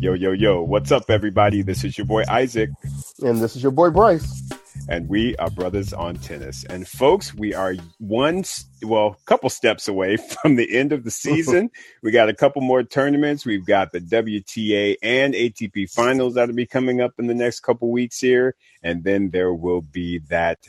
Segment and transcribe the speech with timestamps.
[0.00, 1.60] Yo, yo, yo, what's up, everybody?
[1.60, 2.70] This is your boy Isaac.
[3.22, 4.48] And this is your boy Bryce.
[4.88, 6.64] And we are brothers on tennis.
[6.70, 8.42] And folks, we are one,
[8.82, 11.68] well, a couple steps away from the end of the season.
[12.02, 13.44] we got a couple more tournaments.
[13.44, 17.90] We've got the WTA and ATP finals that'll be coming up in the next couple
[17.90, 18.54] weeks here.
[18.82, 20.60] And then there will be that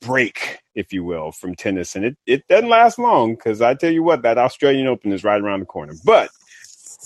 [0.00, 1.96] break, if you will, from tennis.
[1.96, 5.24] And it, it doesn't last long because I tell you what, that Australian Open is
[5.24, 5.94] right around the corner.
[6.04, 6.30] But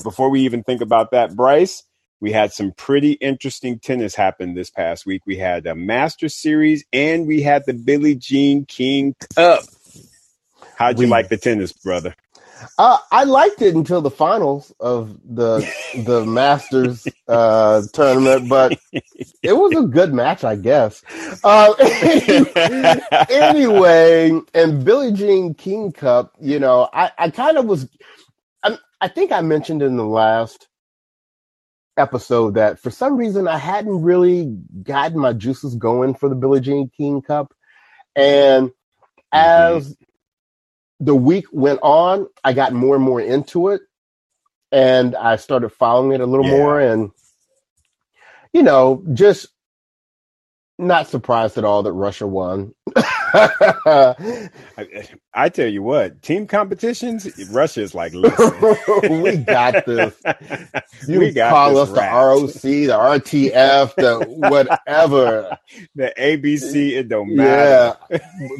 [0.02, 1.82] before we even think about that, Bryce,
[2.20, 5.22] we had some pretty interesting tennis happen this past week.
[5.26, 9.64] We had a Master Series and we had the Billie Jean King Cup.
[10.76, 12.14] How'd you we, like the tennis, brother?
[12.78, 18.78] Uh, I liked it until the finals of the the Masters uh, tournament, but
[19.42, 21.02] it was a good match, I guess.
[21.42, 21.72] Uh,
[23.28, 27.88] anyway, and Billie Jean King Cup, you know, I, I kind of was
[29.02, 30.68] I think I mentioned in the last
[31.96, 36.60] episode that for some reason I hadn't really gotten my juices going for the Billie
[36.60, 37.52] Jean King Cup.
[38.14, 38.76] And mm-hmm.
[39.32, 39.96] as
[41.00, 43.80] the week went on, I got more and more into it
[44.70, 46.56] and I started following it a little yeah.
[46.56, 47.10] more and
[48.52, 49.48] you know, just
[50.78, 52.72] not surprised at all that Russia won.
[53.34, 60.14] I, I, tell you what, team competitions, Russia is like, listen, we got this.
[61.08, 65.58] You we got call us the ROC, the RTF, the whatever,
[65.96, 66.90] the ABC.
[66.90, 67.98] It don't matter.
[68.10, 68.18] Yeah,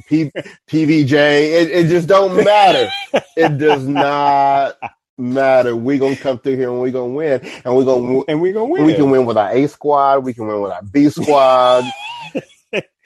[0.09, 0.33] P-
[0.69, 1.13] PVJ.
[1.13, 2.91] It, it just don't matter.
[3.37, 4.77] It does not
[5.19, 5.77] matter.
[5.77, 8.67] We're gonna come through here and we're gonna win, and we gonna and we gonna
[8.67, 8.87] win.
[8.87, 10.25] We can win with our A squad.
[10.25, 11.85] We can win with our B squad.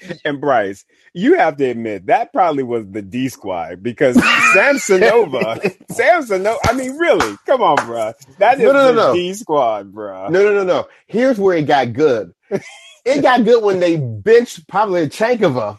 [0.25, 6.59] and Bryce, you have to admit that probably was the D squad because Samsonova, Samsonova.
[6.65, 8.13] I mean, really, come on, bro.
[8.39, 9.15] That is no, no, no, the.
[9.15, 10.29] D squad, bro.
[10.29, 10.89] No, no, no, no.
[11.07, 12.33] Here's where it got good.
[13.05, 15.79] it got good when they benched Pavlyuchenkova.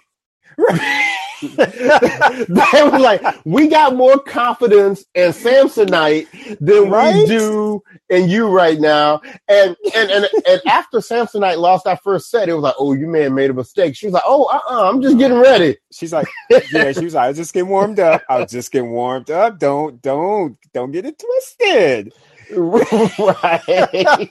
[1.41, 7.15] they were like, we got more confidence in Samsonite than right?
[7.15, 9.21] we do in you right now.
[9.47, 13.11] And and and and after Samsonite lost our first set, it was like, oh, you
[13.11, 13.95] have made a mistake.
[13.95, 15.77] She was like, oh, uh, uh-uh, I'm just getting ready.
[15.91, 18.23] She's like, yeah, she was like, I was just getting warmed up.
[18.29, 19.59] I was just getting warmed up.
[19.59, 22.13] Don't don't don't get it twisted.
[22.51, 23.61] right.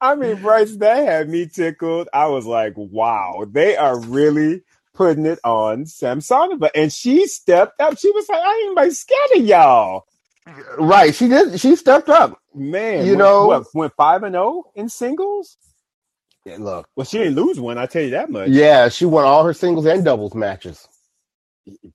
[0.00, 2.08] I mean, Bryce, that had me tickled.
[2.12, 4.62] I was like, wow, they are really
[4.94, 6.70] putting it on Samsonova.
[6.74, 7.98] And she stepped up.
[7.98, 10.06] She was like, I ain't like scared of y'all.
[10.78, 11.14] Right.
[11.14, 11.60] She did.
[11.60, 12.38] She stepped up.
[12.54, 15.56] Man, you went, know, what, went five and oh in singles.
[16.44, 17.78] Yeah, look, well, she didn't lose one.
[17.78, 18.50] I tell you that much.
[18.50, 20.86] Yeah, she won all her singles and doubles matches.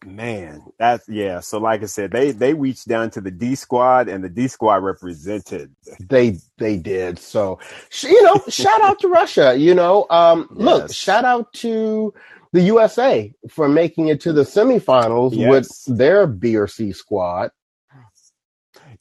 [0.03, 1.41] Man, that's yeah.
[1.41, 4.47] So, like I said, they they reached down to the D squad, and the D
[4.47, 5.75] squad represented.
[5.99, 7.19] They they did.
[7.19, 7.59] So,
[8.01, 9.55] you know, shout out to Russia.
[9.55, 10.65] You know, um, yes.
[10.65, 12.11] look, shout out to
[12.51, 15.49] the USA for making it to the semifinals yes.
[15.49, 17.51] with their B or C squad.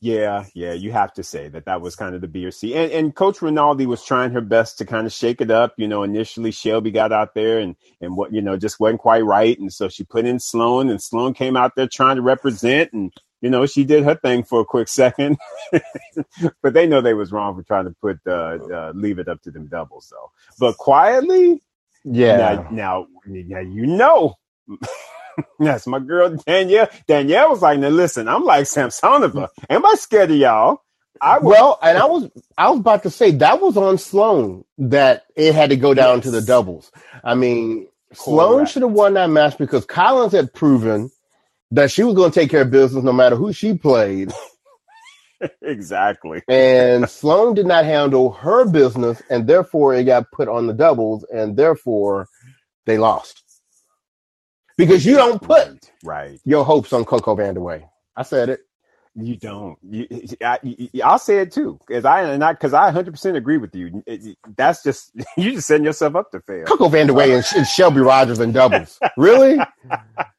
[0.00, 2.74] Yeah, yeah, you have to say that that was kind of the B or C.
[2.74, 5.74] And, and Coach Rinaldi was trying her best to kind of shake it up.
[5.76, 9.24] You know, initially Shelby got out there and and what you know just wasn't quite
[9.24, 12.92] right, and so she put in Sloane, and Sloane came out there trying to represent,
[12.92, 15.36] and you know she did her thing for a quick second,
[16.62, 19.42] but they know they was wrong for trying to put uh, uh, leave it up
[19.42, 20.06] to them doubles.
[20.06, 20.30] So,
[20.60, 21.60] but quietly,
[22.04, 22.36] yeah.
[22.36, 24.34] Now, now, you know.
[25.60, 26.88] That's my girl Danielle.
[27.06, 29.48] Danielle was like, "Now listen, I'm like Samsonova.
[29.70, 30.82] Am I scared of y'all?"
[31.20, 34.64] I was, well, and I was I was about to say that was on Sloane
[34.78, 36.24] that it had to go down yes.
[36.24, 36.90] to the doubles.
[37.24, 41.10] I mean, Sloane should have won that match because Collins had proven
[41.70, 44.32] that she was going to take care of business no matter who she played.
[45.62, 46.42] exactly.
[46.48, 51.24] And Sloane did not handle her business, and therefore it got put on the doubles,
[51.32, 52.28] and therefore
[52.86, 53.42] they lost.
[54.76, 57.88] Because you don't put right your hopes on Coco Vandeweghe.
[58.16, 58.60] I said it.
[59.16, 59.76] You don't.
[59.82, 60.06] You,
[60.40, 63.74] I, will say it too, because I and I because I 100 percent agree with
[63.74, 64.02] you.
[64.06, 66.66] It, that's just you just setting yourself up to fail.
[66.66, 68.98] Coco Vandeweghe and, and Shelby Rogers and doubles.
[69.16, 69.58] really?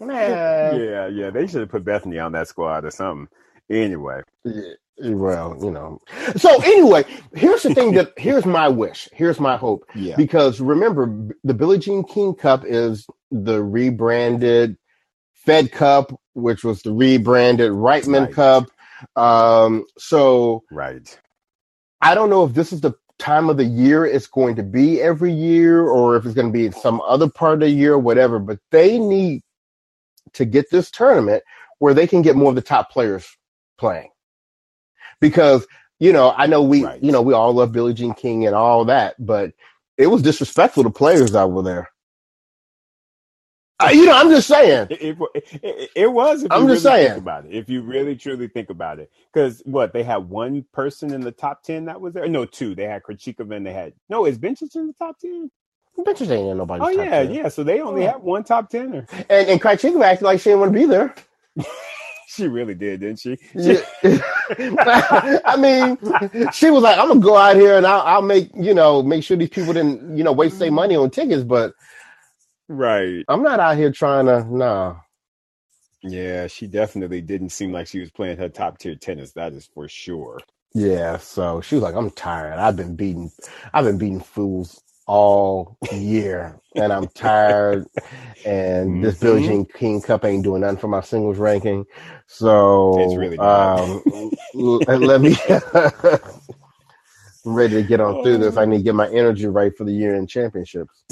[0.00, 0.80] Man.
[0.80, 1.30] Yeah, yeah.
[1.30, 3.28] They should have put Bethany on that squad or something.
[3.70, 4.22] Anyway.
[4.44, 6.00] Yeah, well, you know.
[6.36, 7.04] So anyway,
[7.34, 9.08] here's the thing that here's my wish.
[9.12, 9.88] Here's my hope.
[9.94, 10.16] Yeah.
[10.16, 14.76] Because remember, the Billie Jean King Cup is the rebranded
[15.32, 18.34] Fed Cup, which was the rebranded Wightman right.
[18.34, 18.70] Cup.
[19.16, 21.20] Um, so right.
[22.00, 25.00] I don't know if this is the time of the year it's going to be
[25.00, 27.98] every year or if it's going to be in some other part of the year
[27.98, 29.42] whatever, but they need
[30.38, 31.44] to get this tournament
[31.80, 33.28] where they can get more of the top players
[33.78, 34.02] playing.
[35.20, 35.66] because
[36.00, 37.02] you know I know we Right.
[37.02, 39.52] you know we all love Billie Jean King and all that, but
[39.98, 41.90] it was disrespectful to players that were there.
[43.82, 44.90] Uh, you know, I'm just saying.
[44.90, 45.18] It, it,
[45.62, 46.46] it, it was.
[46.50, 47.14] I'm just really saying.
[47.14, 47.54] Think about it.
[47.54, 51.32] If you really truly think about it, because what they had one person in the
[51.32, 52.28] top ten that was there.
[52.28, 52.74] No, two.
[52.74, 54.26] They had Krejcikova and they had no.
[54.26, 55.50] Is Bencic in the top ten?
[55.98, 57.22] Bitches ain't in nobody's Oh yeah, 10.
[57.22, 57.48] yeah.
[57.48, 58.12] So they only Yeah.
[58.12, 59.08] had one top tenner.
[59.30, 61.14] And and Krejcikova acted like she didn't want to be there.
[62.26, 63.38] She really did, didn't she?
[63.54, 63.80] Yeah.
[64.04, 65.98] I mean,
[66.52, 69.24] she was like, "I'm gonna go out here and I'll, I'll make you know make
[69.24, 71.74] sure these people didn't you know waste their money on tickets." But
[72.68, 73.26] Right.
[73.28, 74.44] I'm not out here trying to.
[74.56, 74.96] Nah,
[76.02, 79.32] Yeah, she definitely didn't seem like she was playing her top tier tennis.
[79.32, 80.44] That is for sure.
[80.74, 81.18] yeah.
[81.18, 82.58] So she was like, "I'm tired.
[82.58, 83.32] I've been beating,
[83.74, 87.86] I've been beating fools all year, and I'm tired.
[88.46, 89.42] And this Billie.
[89.42, 91.84] Jean King Cup ain't doing nothing for my singles ranking.
[92.28, 94.02] So It's really um,
[94.54, 95.36] let me."
[97.44, 98.56] I'm ready to get on through this.
[98.56, 101.02] I need to get my energy right for the year in championships.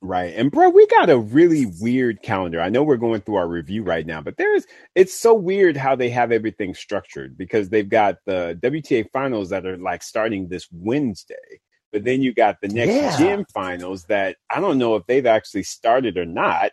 [0.00, 0.34] Right.
[0.34, 2.60] And bro, we got a really weird calendar.
[2.60, 5.96] I know we're going through our review right now, but there's it's so weird how
[5.96, 10.68] they have everything structured because they've got the WTA finals that are like starting this
[10.70, 11.34] Wednesday.
[11.96, 13.16] But then you got the next Yeah.
[13.18, 16.72] gen finals that I don't know if they've actually started or not.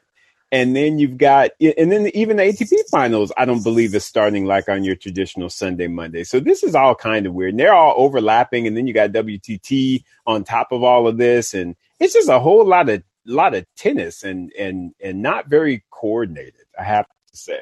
[0.51, 4.45] And then you've got, and then even the ATP finals, I don't believe is starting
[4.45, 6.25] like on your traditional Sunday, Monday.
[6.25, 7.51] So this is all kind of weird.
[7.51, 8.67] And they're all overlapping.
[8.67, 11.53] And then you got WTT on top of all of this.
[11.55, 15.85] And it's just a whole lot of, lot of tennis and, and, and not very
[15.91, 17.61] coordinated, I have to say.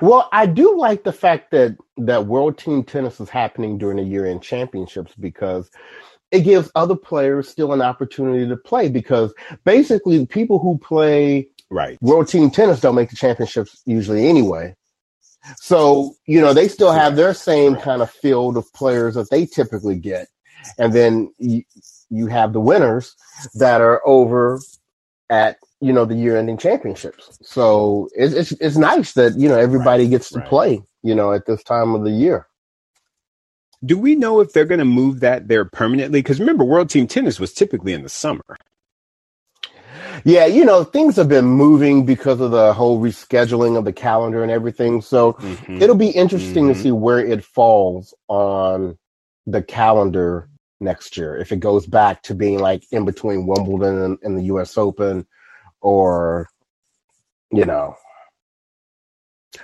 [0.00, 4.04] Well, I do like the fact that that World Team Tennis is happening during the
[4.04, 5.70] year-end championships because
[6.34, 8.88] it gives other players still an opportunity to play.
[8.88, 9.32] Because
[9.64, 12.00] basically, people who play Right.
[12.00, 14.76] World Team Tennis don't make the championships usually anyway.
[15.56, 19.44] So you know they still have their same kind of field of players that they
[19.44, 20.28] typically get,
[20.78, 21.62] and then you,
[22.10, 23.14] you have the winners
[23.54, 24.60] that are over
[25.28, 27.38] at you know the year-ending championships.
[27.42, 30.48] So it's it's, it's nice that you know everybody gets to right.
[30.48, 32.46] play you know at this time of the year.
[33.84, 36.20] Do we know if they're going to move that there permanently?
[36.20, 38.42] Because remember, World Team Tennis was typically in the summer.
[40.24, 44.42] Yeah, you know things have been moving because of the whole rescheduling of the calendar
[44.42, 45.02] and everything.
[45.02, 45.82] So Mhm.
[45.82, 46.68] it'll be interesting Mhm.
[46.68, 48.98] to see where it falls on
[49.46, 50.48] the calendar
[50.80, 51.36] next year.
[51.36, 54.78] If it goes back to being like in between Wimbledon and, and the U.S.
[54.78, 55.26] Open,
[55.80, 56.48] or
[57.52, 57.96] you know,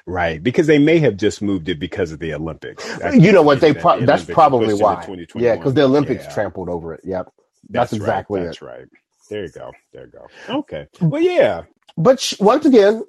[0.07, 2.85] Right, because they may have just moved it because of the Olympics.
[2.99, 5.07] That's you know what they pro- the that's Olympics probably why.
[5.37, 6.35] Yeah, because the Olympics Yeah.
[6.35, 7.01] trampled over it.
[7.05, 7.33] Yep,
[7.71, 8.65] that's, right, exactly That's it.
[8.65, 8.87] right.
[9.31, 9.73] There you go.
[9.93, 10.27] There you go.
[10.61, 10.87] Okay.
[10.99, 11.11] Mm.
[11.11, 11.63] Well, yeah.
[11.97, 13.05] But sh- once again,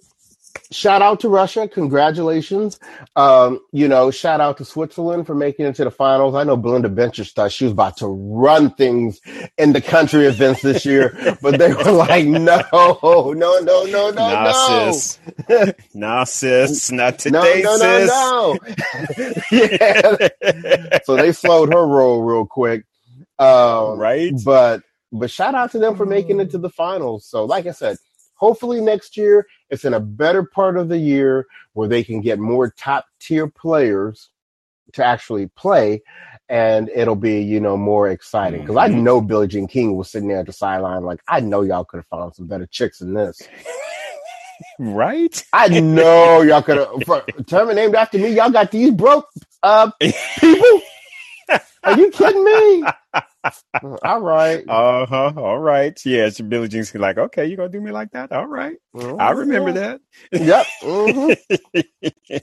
[0.72, 1.68] shout out to Russia.
[1.68, 2.80] Congratulations.
[3.16, 6.36] Um, you know, shout out to Switzerland for making it to the finals.
[6.36, 9.20] I know Belinda thought she was about to run things
[9.58, 14.10] in the country events this year, but they were like, no, no, no, no, no,
[14.12, 14.92] nah, no.
[14.92, 15.20] sis.
[15.94, 16.92] nah, sis.
[16.92, 18.10] Not No, today, no, sis.
[18.10, 19.42] no, no.
[19.52, 21.00] yeah.
[21.06, 22.86] So they slowed her roll real quick.
[23.40, 24.32] Um, right?
[24.46, 27.26] but but shout out to them for making it to the finals.
[27.26, 27.98] So like I said,
[28.42, 32.40] hopefully next year it's in a better part of the year where they can get
[32.40, 34.32] more top tier players
[34.94, 36.02] to actually play
[36.50, 38.62] and it'll be, you know, more exciting.
[38.62, 39.04] Because I Mhm.
[39.04, 41.98] know Billie Jean King was sitting there at the sideline like, I know y'all could
[42.00, 43.48] have found some better chicks than this.
[44.80, 45.44] Right?
[45.54, 46.90] I know y'all could have
[47.48, 49.28] tournament named after me, y'all got these broke
[49.64, 49.92] uh
[50.40, 50.82] people.
[51.84, 52.86] Are you kidding me?
[54.04, 54.64] All right.
[54.68, 55.34] Uh huh.
[55.38, 56.00] All right.
[56.06, 56.30] Yeah.
[56.30, 58.32] So Billie Jean's like, okay, you're gonna do me like that?
[58.32, 58.78] All right.
[59.20, 60.02] I remember that.
[60.32, 60.68] Yep.
[60.84, 61.38] mhm.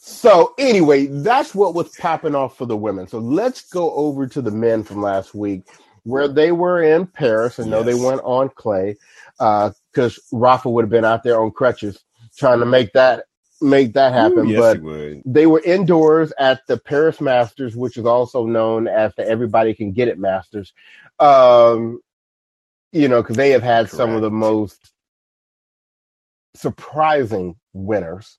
[0.00, 3.06] So anyway, that's what was popping off for the women.
[3.08, 5.62] So let's go over to the men from last week,
[6.04, 7.58] where they were in Paris.
[7.58, 8.96] and know they went on clay
[9.38, 12.02] because Rafa would have been out there on crutches
[12.36, 13.24] trying to make that
[13.60, 14.46] make that happen.
[14.46, 15.24] Ooh, yes, but would.
[15.24, 19.92] they were indoors at the Paris Masters, which is also known as the Everybody Can
[19.92, 20.72] Get It Masters.
[21.18, 22.00] Um,
[22.92, 24.92] you know, because they have had some of the most
[26.56, 28.38] surprising winners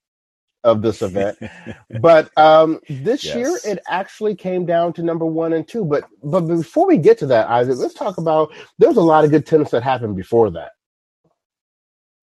[0.64, 1.40] of this event.
[1.92, 3.36] but um, this Yes.
[3.36, 5.86] year, it actually came down to number one and two.
[5.86, 8.54] But but before we get to that, Isaac, let's talk about.
[8.80, 10.74] There was a lot of good tennis that happened before that.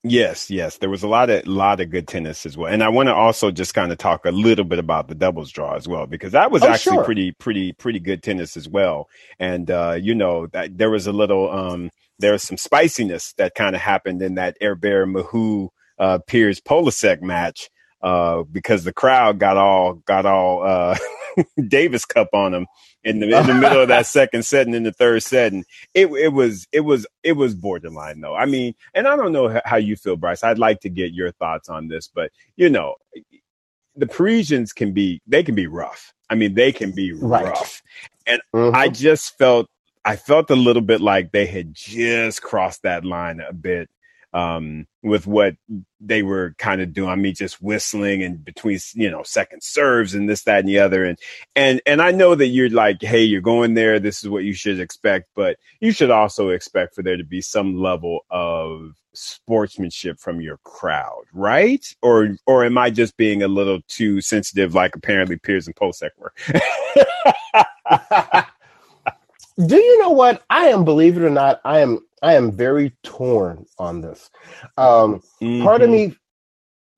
[0.07, 2.83] Yes, yes, there was a lot of a lot of good tennis as well, and
[2.83, 5.77] I want to also just kind of talk a little bit about the doubles draw
[5.77, 7.05] as well because that was Oh, actually sure.
[7.05, 9.09] pretty, pretty, pretty good tennis as well.
[9.39, 13.55] And uh, you know that there was a little, um, there was some spiciness that
[13.55, 15.69] kind of happened in that Herbert Mahut
[15.99, 17.71] uh, Peers Polasek match.
[18.05, 20.97] Uh, because the crowd got all got all uh,
[21.69, 22.67] Davis Cup on them
[23.05, 25.65] in the in the middle of that second set and in the third set, and
[25.95, 28.37] it it was it was it was borderline though.
[28.37, 30.45] I mean, and I don't know how you feel, Bryce.
[30.45, 32.97] I'd like to get your thoughts on this, but you know,
[33.97, 36.13] the Parisians can be they can be rough.
[36.31, 37.45] I mean, they can be Right.
[37.47, 37.83] rough,
[38.27, 38.75] and Mhm.
[38.75, 39.69] I just felt
[40.05, 43.89] I felt a little bit like they had just crossed that line a bit
[44.35, 45.55] um, with what
[46.01, 47.09] they were kind of doing.
[47.09, 50.81] I mean, just whistling and between you know second serves and this, that, and the
[50.81, 51.05] other.
[51.05, 51.19] And
[51.57, 54.01] and and I know that you're like, hey, you're going there.
[54.01, 57.41] This is what you should expect, but you should also expect for there to be
[57.41, 61.87] some level of sportsmanship from your crowd, right?
[62.03, 66.11] Or or am I just being a little too sensitive, like apparently Peers and Posek
[66.19, 66.35] were?
[69.67, 70.43] Do you know what?
[70.51, 74.31] I am, believe it or not, I am I am very torn on this.
[74.79, 75.23] Um,
[75.61, 75.93] part of Mhm.
[75.93, 76.17] me,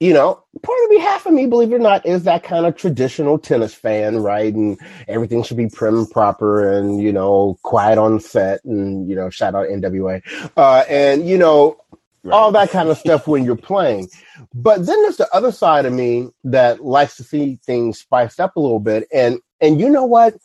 [0.01, 2.67] you know, part of me, half of me, believe it or not, is that kind
[2.67, 4.55] of traditional tennis fan, right?
[4.55, 4.79] And
[5.09, 9.31] everything should be prim and proper and, you know, quiet on set and, you know,
[9.31, 10.23] shout out NWA.
[10.57, 11.79] Uh, and, you know,
[12.25, 12.35] Right.
[12.35, 14.09] all that kind of stuff when you're playing.
[14.55, 18.57] But then there's the other side of me that likes to see things spiced up
[18.57, 19.09] a little bit.
[19.15, 20.37] And and you know what?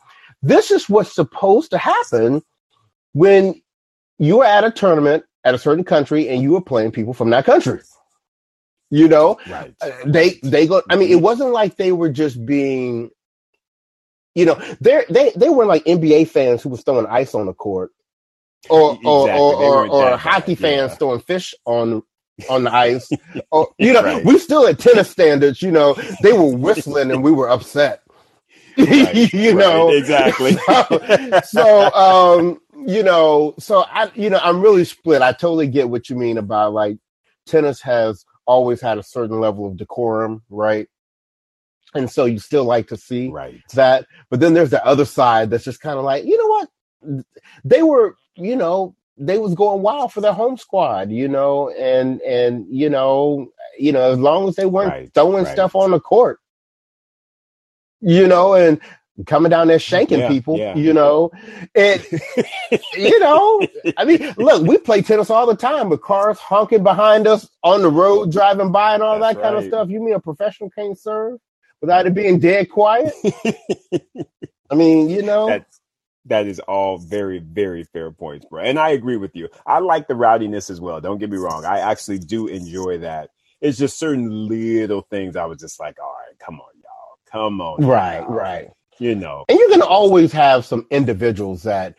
[0.43, 2.43] This is what's supposed to happen
[3.13, 3.61] when
[4.21, 7.31] you are at a tournament at a certain country and you are playing people from
[7.31, 7.81] that country.
[8.91, 9.73] You know, right.
[9.81, 10.81] Uh, they they go.
[10.89, 13.09] I mean, it wasn't like they were just being.
[14.35, 17.53] You know, they they they were like NBA fans who was throwing ice on the
[17.53, 17.91] court,
[18.69, 19.39] or or Exactly.
[19.39, 20.95] or, They or, or hockey fans yeah.
[20.97, 22.03] throwing fish on
[22.49, 23.09] on the ice.
[23.51, 24.25] or you know, Right.
[24.25, 25.61] we still at tennis standards.
[25.61, 28.01] You know, they were whistling and we were upset.
[28.77, 30.53] Right, you know, exactly.
[30.53, 35.21] so, so um, you know, so I, you know, I'm really split.
[35.21, 36.97] I totally get what you mean about like
[37.45, 40.87] tennis has always had a certain level of decorum, right?
[41.93, 43.61] And so you still like to see right.
[43.73, 47.25] that, but then there's the other side that's just kind of like, you know what?
[47.65, 52.21] They were, you know, they was going wild for their home squad, you know, and
[52.21, 55.51] and you know, you know, as long as they weren't Right, throwing right.
[55.51, 56.39] stuff on the court,
[57.99, 58.79] you know, and
[59.25, 60.75] coming down there shanking Yeah, people, yeah.
[60.75, 61.31] you know,
[61.75, 62.05] and
[62.97, 67.27] you know, I mean, look, we play tennis all the time with cars honking behind
[67.27, 69.89] us on the road, driving by, and all That's that kind of stuff.
[69.89, 71.39] You mean a professional can't serve
[71.81, 73.13] without it being dead quiet?
[74.69, 75.65] I mean, you know, That-
[76.25, 78.61] that is all very, very fair points, bro.
[78.63, 79.49] And I agree with you.
[79.65, 81.01] I like the rowdiness as well.
[81.01, 81.65] Don't get me wrong.
[81.65, 83.31] I actually do enjoy that.
[83.59, 87.17] It's just certain little things I was just like, all right, come on, y'all.
[87.31, 87.83] Come on.
[87.85, 88.69] right, y'all." right.
[89.01, 89.45] You know.
[89.49, 91.95] And you're going to always have some individuals that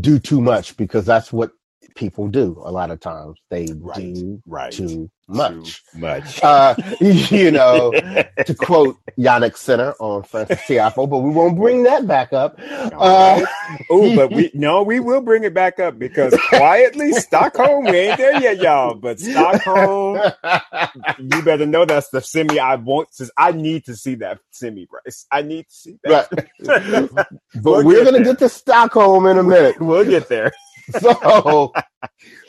[0.00, 1.52] do too much because that's what
[1.94, 3.38] people do a lot of times.
[3.50, 4.72] They Right, do Right.
[4.72, 5.82] too much.
[5.92, 6.42] Too much.
[6.42, 7.92] Uh, you know,
[8.46, 12.58] to quote Jannik Sinner on Frances Tiafoe, but we won't bring that back up.
[12.60, 13.44] Uh,
[13.90, 18.18] oh, but we no, we will bring it back up because quietly, Stockholm, we ain't
[18.18, 18.94] there yet, y'all.
[18.94, 20.20] But Stockholm,
[21.18, 23.30] you better know that's the semi I want to.
[23.36, 25.26] I need to see that semi, Bryce.
[25.30, 26.26] I need to see right.
[27.54, 28.24] but We'll we're to there.
[28.24, 29.80] get to Stockholm in a minute.
[29.80, 30.52] We'll get there.
[30.92, 31.76] So,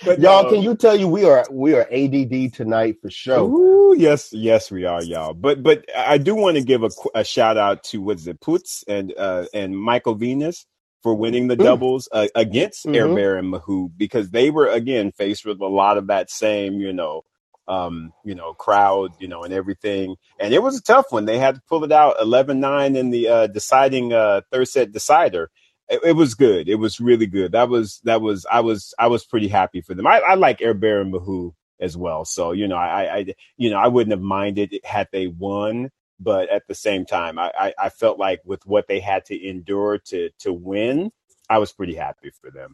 [0.04, 0.46] But y'all, no.
[0.46, 3.56] can you tell you we are we are ADD tonight for sure?
[3.60, 5.34] Ooh, yes, yes, we are, y'all.
[5.34, 8.84] But but I do want to give a, a shout out to what's it, Putz
[8.88, 10.66] and uh, and Michael Venus
[11.04, 11.64] for winning the Mm.
[11.64, 12.94] doubles uh, against Mhm.
[12.94, 16.94] Herbert and Mahut because they were again faced with a lot of that same, you
[16.94, 17.24] know,
[17.68, 20.16] um, you know, crowd, you know, and everything.
[20.40, 21.26] And it was a tough one.
[21.26, 25.50] They had to pull it out 11-9 in the uh, deciding uh, third set decider.
[25.94, 26.68] It, it was good.
[26.68, 27.52] It was really good.
[27.52, 30.08] That was that was I was I was pretty happy for them.
[30.08, 32.26] I, I like Herbert and Mahut as well.
[32.26, 33.26] So you know, I, I
[33.58, 37.52] you know I wouldn't have minded had they won, but at the same time, I,
[37.58, 41.12] I, I felt like with what they had to endure to to win,
[41.50, 42.74] I was pretty happy for them.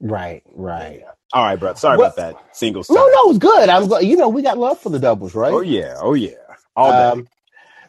[0.00, 1.02] Right, right.
[1.32, 1.74] All right, bro.
[1.74, 2.90] Sorry Well- about that singles.
[2.90, 3.68] No, no, it's good.
[3.68, 4.04] I'm glad.
[4.04, 5.52] You know, we got love for the doubles, right?
[5.52, 6.34] Oh yeah, oh yeah,
[6.76, 7.28] all um, day.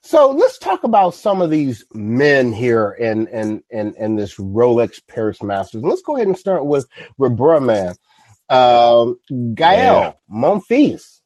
[0.03, 5.01] So let's talk about some of these men here in in in, in this Rolex
[5.07, 5.83] Paris Masters.
[5.83, 6.87] Let's go ahead and start with
[7.19, 7.95] Rebra man.
[8.49, 9.19] Um,
[9.55, 10.13] Gael Yeah.
[10.31, 11.21] Monfils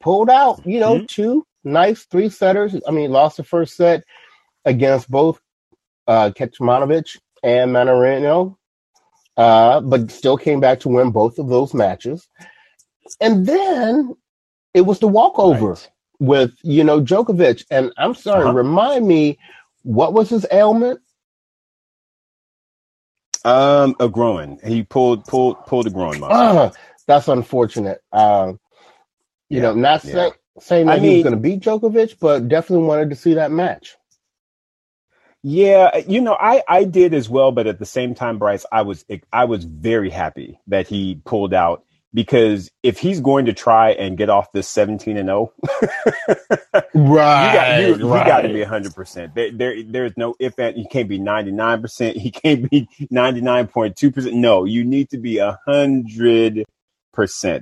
[0.00, 1.08] pulled out, you know, Mhm.
[1.08, 2.76] two nice three setters.
[2.86, 4.04] I mean, lost the first set
[4.64, 5.40] against both
[6.06, 6.30] uh
[7.44, 8.56] and Mannarino,
[9.36, 12.28] uh, but still came back to win both of those matches.
[13.20, 14.14] And then
[14.74, 15.90] it was the walkover Right.
[16.22, 17.66] With you know Djokovic.
[17.70, 18.52] And I'm sorry, Uh-huh.
[18.52, 19.38] remind me
[19.84, 21.00] what was his ailment?
[23.44, 24.58] Um, a groin.
[24.64, 26.56] He pulled pulled pulled a groin muscle.
[26.56, 26.72] Ah,
[27.06, 28.00] that's unfortunate.
[28.12, 28.60] Um,
[29.50, 30.02] you Yeah, know, not yeah.
[30.02, 33.34] saying saying that I he was going to beat Djokovic, but definitely wanted to see
[33.34, 33.96] that match.
[35.42, 38.82] Yeah, you know, I I did as well, but at the same time, Bryce, I
[38.82, 43.90] was I was very happy that he pulled out because if he's going to try
[43.92, 45.52] and get off this 17 and 0,
[46.72, 49.34] Right, you got you, you got to be 100%.
[49.34, 54.32] There, there there's no if and he can't be 99%, he can't be 99.2%.
[54.34, 55.36] No, you need to be
[55.68, 56.66] 100%.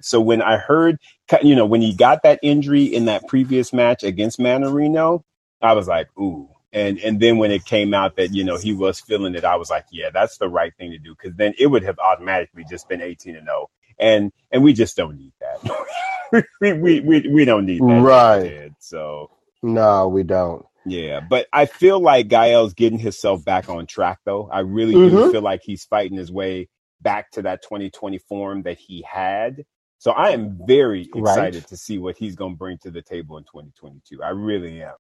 [0.04, 0.99] So when I heard
[1.42, 5.23] you know, when he got that injury in that previous match against Mannarino,
[5.62, 8.73] I was like, "Ooh, and and then when it came out that you know he
[8.73, 11.54] was feeling it, I was like, yeah, that's the right thing to do because then
[11.59, 13.69] it would have automatically just been eighteen and zero,
[14.00, 16.47] and and we just don't need that.
[16.61, 18.73] we, we we we don't need that, Right.
[18.80, 19.30] So
[19.62, 20.66] No, we don't.
[20.87, 24.49] yeah, but I feel like Gael's getting himself back on track though.
[24.50, 25.30] I really do Mhm.
[25.30, 26.69] feel like he's fighting his way
[27.02, 29.64] back to that 2020 form that he had.
[29.99, 31.54] So I am very Right.
[31.54, 34.23] excited to see what he's going to bring to the table in 2022.
[34.23, 34.95] I really am.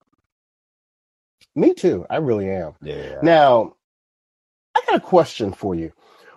[1.56, 2.06] Me too.
[2.10, 2.74] I really am.
[2.82, 3.18] Yeah.
[3.22, 3.76] Now,
[4.74, 5.92] I got a question for you.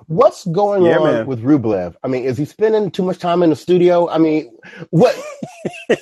[0.08, 1.28] What's going Yeah, on man.
[1.28, 1.96] with Rublev?
[2.04, 4.10] I mean, is he spending too much time in the studio?
[4.10, 4.56] I mean,
[4.90, 5.16] what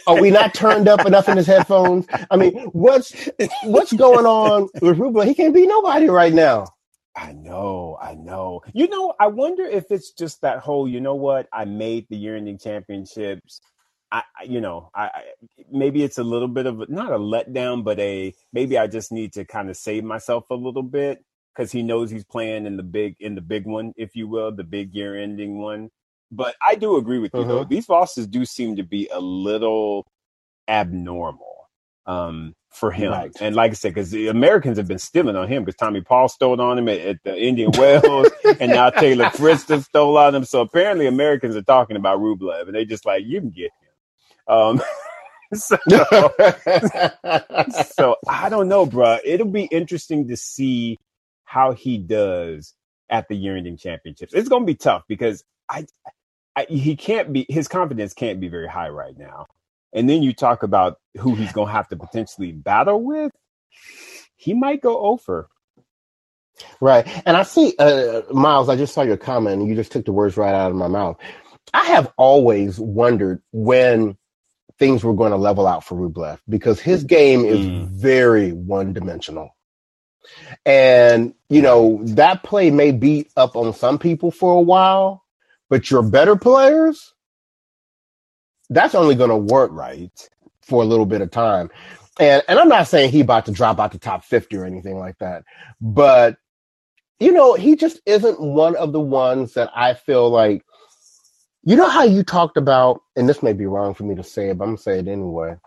[0.08, 2.06] are we not turned up enough in his headphones?
[2.30, 3.30] I mean, what's
[3.64, 5.26] what's going on with Rublev?
[5.28, 6.68] He can't be nobody right now.
[7.16, 8.62] I know, I know.
[8.74, 12.16] You know, I wonder if it's just that whole, you know what, I made the
[12.18, 13.60] year-ending championships.
[14.12, 15.24] I, you know, I, I
[15.72, 19.12] maybe it's a little bit of a, not a letdown, but a maybe I just
[19.12, 21.24] need to kind of save myself a little bit
[21.56, 24.52] because he knows he's playing in the big in the big one, if you will,
[24.52, 25.90] the big year-ending one.
[26.32, 27.70] But I do agree with you though; Mhm.
[27.70, 30.06] these losses do seem to be a little
[30.68, 31.70] abnormal
[32.06, 33.12] um, for him.
[33.12, 33.32] Right.
[33.42, 36.30] And like I said, because the Americans have been stealing on him because Tommy Paul
[36.30, 38.30] stole on him at, at the Indian Wells,
[38.60, 40.46] and now Taylor Fritz has stole on him.
[40.46, 43.72] So apparently, Americans are talking about Rublev, and they just like you can get
[44.48, 44.54] him.
[44.56, 44.82] Um,
[45.54, 45.78] so,
[47.96, 49.20] so I don't know, bruh.
[49.26, 50.98] It'll be interesting to see
[51.52, 52.74] how he does
[53.10, 54.34] at the year-ending championships.
[54.34, 55.86] It's going to be tough because I,
[56.56, 59.48] I, he can't be his confidence can't be very high right now.
[59.94, 63.34] And then you talk about who he's going to have to potentially battle with.
[64.38, 65.50] He might go over.
[66.80, 67.06] Right.
[67.26, 70.14] And I see, uh, Miles, I just saw your comment and you just took the
[70.14, 71.18] words right out of my mouth.
[71.74, 74.18] I have always wondered when
[74.80, 77.88] things were going to level out for Rublev because his game is Mm.
[77.90, 79.56] very one dimensional.
[80.66, 85.24] And, you know, that play may beat up on some people for a while,
[85.70, 87.14] but your better players,
[88.70, 90.12] that's only going to work Right.
[90.64, 91.70] for a little bit of time.
[92.20, 95.00] And and I'm not saying he about to drop out the top 50 or anything
[95.00, 95.44] like that.
[95.82, 96.38] But
[97.20, 100.64] you know, he just isn't one of the ones that I feel like
[101.64, 104.50] you know how you talked about, and this may be wrong for me to say
[104.50, 105.58] it, but I'm gonna say it anyway.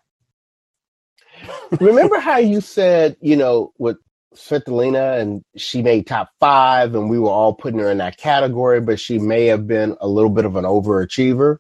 [1.81, 3.99] Remember how you said, you know, with
[4.37, 8.81] Svitolina and she made top five and we were all putting her in that category,
[8.81, 11.59] but she may have been a little bit of an overachiever.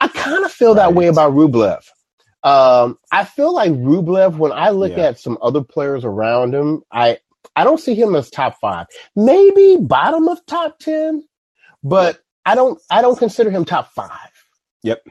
[0.00, 1.82] I kind of feel that way about Rublev.
[2.42, 5.06] Um, I feel like Rublev, when I look Yeah.
[5.08, 7.18] at some other players around him, I
[7.56, 8.86] I don't see him as top five.
[9.16, 11.24] Maybe bottom of top ten,
[11.82, 14.30] but I don't I don't consider him top five.
[14.84, 15.02] Yep.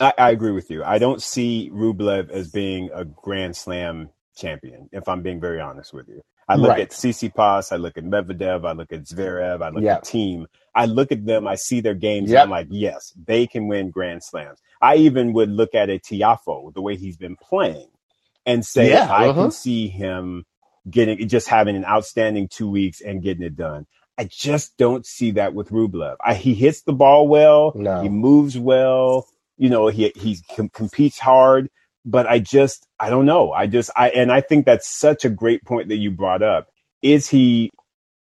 [0.00, 0.82] I, I agree with you.
[0.82, 4.08] I don't see Rublev as being a Grand Slam
[4.40, 6.20] champion, if I'm being very honest with you.
[6.48, 6.80] I look Right.
[6.80, 9.96] at Tsitsipas, I look at Medvedev, I look at Zverev, I look Yeah.
[9.96, 10.46] at Thiem.
[10.74, 12.36] I look at them, I see their games, Yep.
[12.36, 14.58] and I'm like, yes, they can win Grand Slams.
[14.80, 17.88] I even would look at a Tiafoe, the way he's been playing,
[18.46, 19.42] and say, Yeah, I uh-huh.
[19.42, 20.44] can see him
[20.88, 23.86] getting just having an outstanding two weeks and getting it done.
[24.18, 26.16] I just don't see that with Rublev.
[26.24, 28.02] I, he hits the ball well, No.
[28.02, 29.26] he moves well,
[29.56, 31.70] you know, he he com- competes hard,
[32.04, 33.52] but I just I don't know.
[33.52, 36.68] I just I and I think that's such a great point that you brought up.
[37.02, 37.70] Is he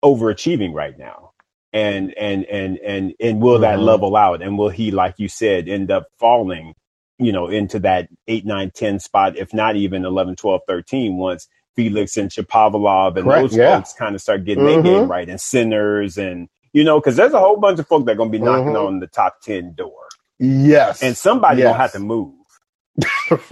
[0.05, 1.33] overachieving right now?
[1.73, 3.85] And and and and and will that Mhm.
[3.85, 4.43] level out?
[4.43, 6.75] And will he, like you said, end up falling,
[7.19, 11.49] you know, into that 8, 9, 10 spot, if not even 11, 12, 13, once
[11.77, 13.77] Felix and Shapovalov and Correct, those yeah.
[13.77, 14.85] folks kind of start getting their Mhm.
[14.85, 18.13] game right and Sinners and you know, because there's a whole bunch of folk that
[18.13, 18.87] are gonna be knocking Mhm.
[18.89, 19.93] on the top ten door.
[20.39, 21.03] Yes.
[21.03, 22.36] And somebody gonna have to move.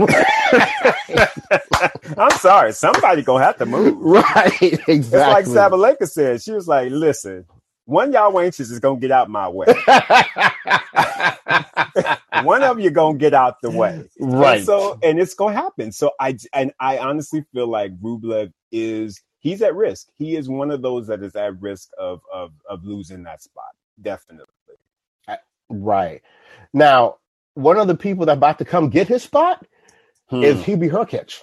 [2.16, 3.98] I'm sorry, somebody gonna have to move.
[4.00, 4.62] right.
[4.62, 4.96] Exactly.
[4.96, 6.42] It's like Sabalenka said.
[6.42, 7.44] She was like, "Listen,
[7.86, 9.66] one y'all wenches is gonna get out my way.
[12.42, 14.08] one of you gonna get out the way.
[14.18, 14.56] right.
[14.58, 15.92] And so, and it's gonna happen.
[15.92, 20.08] So I and I honestly feel like Rublev is he's at risk.
[20.14, 23.74] He is one of those that is at risk of of of losing that spot.
[24.00, 24.46] Definitely.
[25.70, 26.22] Right.
[26.72, 27.16] Now,
[27.54, 29.66] one of the people that about to come get his spot
[30.30, 30.42] Hmm.
[30.44, 31.42] is Hubie Hurkacz.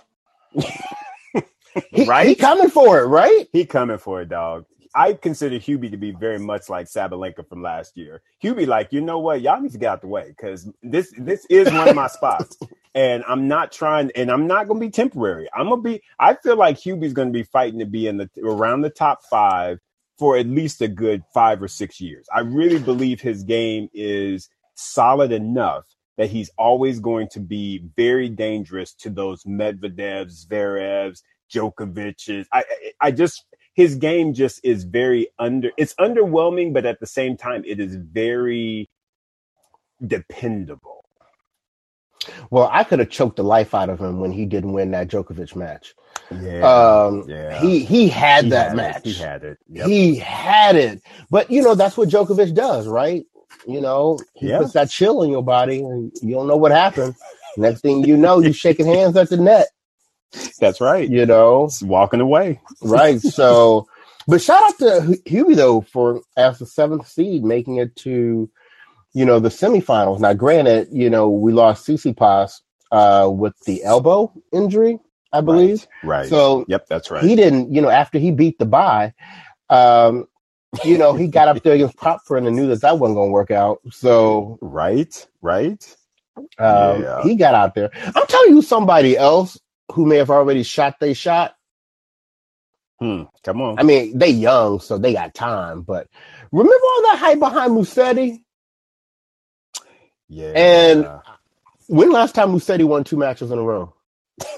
[1.92, 2.28] he, Right?
[2.28, 3.48] he coming for it, right?
[3.54, 4.66] He coming for it, dog.
[4.96, 8.22] I consider Hubie to be very much like Sabalenka from last year.
[8.44, 9.42] Hubie, like, you know what?
[9.42, 12.58] Y'all need to get out the way because this this is one of my spots.
[12.96, 15.48] And I'm not trying, and I'm not gonna be temporary.
[15.56, 18.82] I'm gonna be, I feel like Hubie's gonna be fighting to be in the around
[18.82, 19.80] the top five
[20.20, 22.28] for at least a good five or six years.
[22.34, 25.86] I really believe his game is solid enough
[26.18, 31.22] that he's always going to be very dangerous to those Medvedevs, Zverevs,
[31.54, 32.48] Djokovic's.
[32.54, 32.64] I,
[33.02, 35.72] I just his game just is very under.
[35.78, 38.90] It's underwhelming, but at the same time, it is very
[40.06, 41.06] dependable.
[42.52, 45.10] Well, I could have choked the life out of him when he didn't win that
[45.10, 45.96] Djokovic match.
[46.32, 47.62] Yeah, Um, yeah.
[47.62, 48.98] he he had He that had match.
[48.98, 49.04] It.
[49.04, 49.58] He had it.
[49.70, 49.88] Yep.
[49.88, 51.02] He had it.
[51.32, 53.26] But you know, that's what Djokovic does, right?
[53.68, 54.58] You know, he Yeah.
[54.58, 57.16] puts that chill in your body and you don't know what happened.
[57.58, 59.68] Next thing you know, you shaking hands at the net,
[60.60, 61.10] That's right.
[61.10, 62.62] you know, It's walking away.
[62.82, 63.22] right?
[63.22, 63.88] So,
[64.28, 68.50] but shout out to Hu- Hubie though for as the seventh seed making it to,
[69.14, 70.20] you know, the semifinals.
[70.20, 72.62] Now, granted, you know, we lost Tsitsipas
[72.92, 75.00] uh, with the elbow injury,
[75.34, 75.88] I believe.
[76.04, 76.28] Right.
[76.28, 76.28] right.
[76.28, 77.24] So yep, that's right.
[77.24, 79.14] he didn't, you know, after he beat the bye,
[79.70, 80.28] um,
[80.86, 83.34] you know, he got up there against Propfer and knew that that wasn't going to
[83.34, 83.80] work out.
[83.92, 85.28] So right.
[85.42, 85.84] Right.
[86.38, 87.24] um, Yeah.
[87.24, 87.92] he got out there.
[87.94, 89.60] I'm telling you, somebody else
[89.92, 91.56] who may have already shot they shot.
[93.00, 93.24] Hmm.
[93.44, 93.80] Come on.
[93.80, 95.82] I mean, they young, so they got time.
[95.82, 96.08] But
[96.52, 98.44] remember all that hype behind Musetti?
[100.30, 100.52] yeah.
[100.56, 101.08] and-
[101.88, 103.94] When last time Musetti won two matches in a row?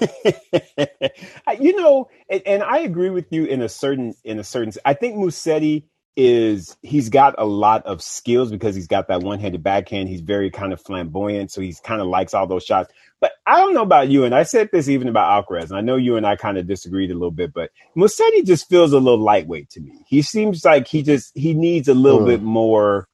[1.60, 4.72] You know, and, and I agree with you in a certain in a certain.
[4.84, 5.84] I think Musetti
[6.16, 10.08] is he's got a lot of skills because he's got that one handed backhand.
[10.08, 12.92] He's very kind of flamboyant, so he's kind of likes all those shots.
[13.20, 15.82] But I don't know about you, and I said this even about Alcaraz, and I
[15.82, 18.98] know you and I kind of disagreed a little bit, but Musetti just feels a
[19.00, 20.04] little lightweight to me.
[20.08, 22.26] He seems like he just he needs a little Hmm.
[22.26, 23.08] bit more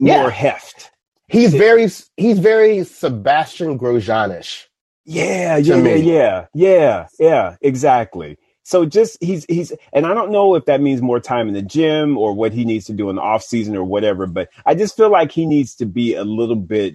[0.00, 0.18] Yeah.
[0.18, 0.90] more heft.
[1.28, 4.66] He's very he's very Sebastian Grosjeanish.
[5.04, 8.38] Yeah, yeah, yeah, yeah, yeah, yeah, exactly.
[8.64, 11.62] So just he's he's and I don't know if that means more time in the
[11.62, 14.74] gym or what he needs to do in the off season or whatever, but I
[14.74, 16.94] just feel like he needs to be a little bit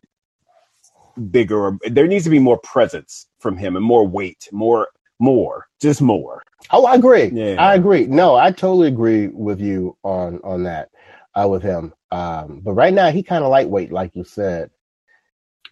[1.31, 4.87] bigger or there needs to be more presence from him and more weight, more
[5.19, 6.43] more, just more.
[6.71, 7.31] Oh, I agree.
[7.33, 7.55] Yeah.
[7.59, 8.05] I agree.
[8.05, 10.89] No, I totally agree with you on on that
[11.35, 11.93] uh, with him.
[12.11, 14.71] Um, but right now he kind of lightweight, like you said.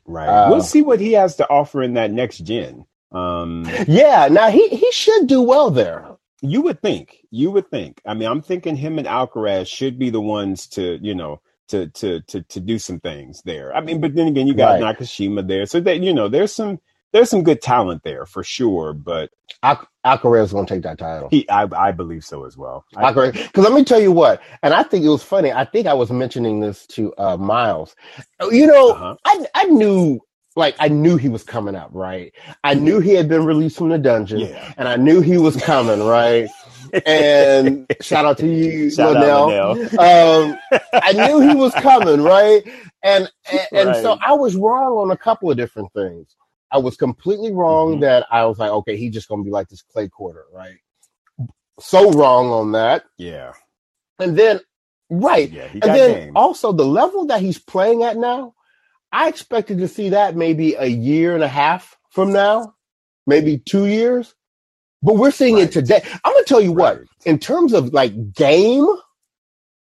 [0.05, 0.27] Right.
[0.27, 2.85] Uh, we'll see what he has to offer in that next gen.
[3.11, 4.27] Um Yeah.
[4.31, 6.07] Now he he should do well there.
[6.41, 7.19] You would think.
[7.31, 8.01] You would think.
[8.05, 11.87] I mean, I'm thinking him and Alcaraz should be the ones to, you know, to
[11.89, 13.75] to to to do some things there.
[13.75, 14.97] I mean, but then again, you got Right.
[14.97, 16.79] Nakashima there, so that you know, there's some
[17.13, 18.93] there's some good talent there for sure.
[18.93, 19.31] But
[19.63, 21.29] Al- Alcaraz gonna take that title.
[21.31, 22.85] he, I, I believe so as well.
[22.95, 25.51] I, Because let me tell you what, and I think it was funny.
[25.51, 27.95] I think I was mentioning this to uh, Miles.
[28.51, 29.15] You know, uh-huh.
[29.25, 30.19] I I knew
[30.55, 32.33] like I knew he was coming up, right?
[32.63, 34.73] I knew he had been released from the dungeon, Yeah.
[34.77, 36.47] and I knew he was coming, right?
[37.05, 40.57] And shout out to you, Shout um,
[40.93, 42.63] I knew he was coming, right?
[43.03, 46.35] And and, and so I was wrong on a couple of different things.
[46.71, 48.01] I was completely wrong Mhm.
[48.01, 50.77] that I was like, okay, he's just gonna be like this clay quarter, right?
[51.79, 53.03] So wrong on that.
[53.17, 53.53] Yeah.
[54.19, 54.61] And then
[55.09, 55.51] right.
[55.51, 55.67] Yeah.
[55.73, 56.37] And then game.
[56.37, 58.53] also the level that he's playing at now,
[59.11, 62.75] I expected to see that maybe a year and a half from now,
[63.27, 64.35] maybe two years.
[65.01, 65.63] But we're seeing Right.
[65.65, 66.01] it today.
[66.23, 68.87] I'm gonna tell you what, in terms of like game,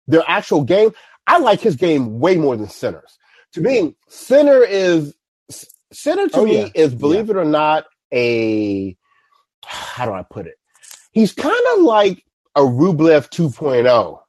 [0.07, 0.91] their actual game,
[1.27, 3.17] I like his game way more than Sinner's.
[3.53, 5.15] To me, Sinner is
[5.91, 6.69] Sinner to Oh, me yeah.
[6.75, 8.95] is believe it or not a
[9.65, 10.55] how do I put it?
[11.11, 12.23] He's kind of like
[12.55, 14.19] a Rublev 2.0.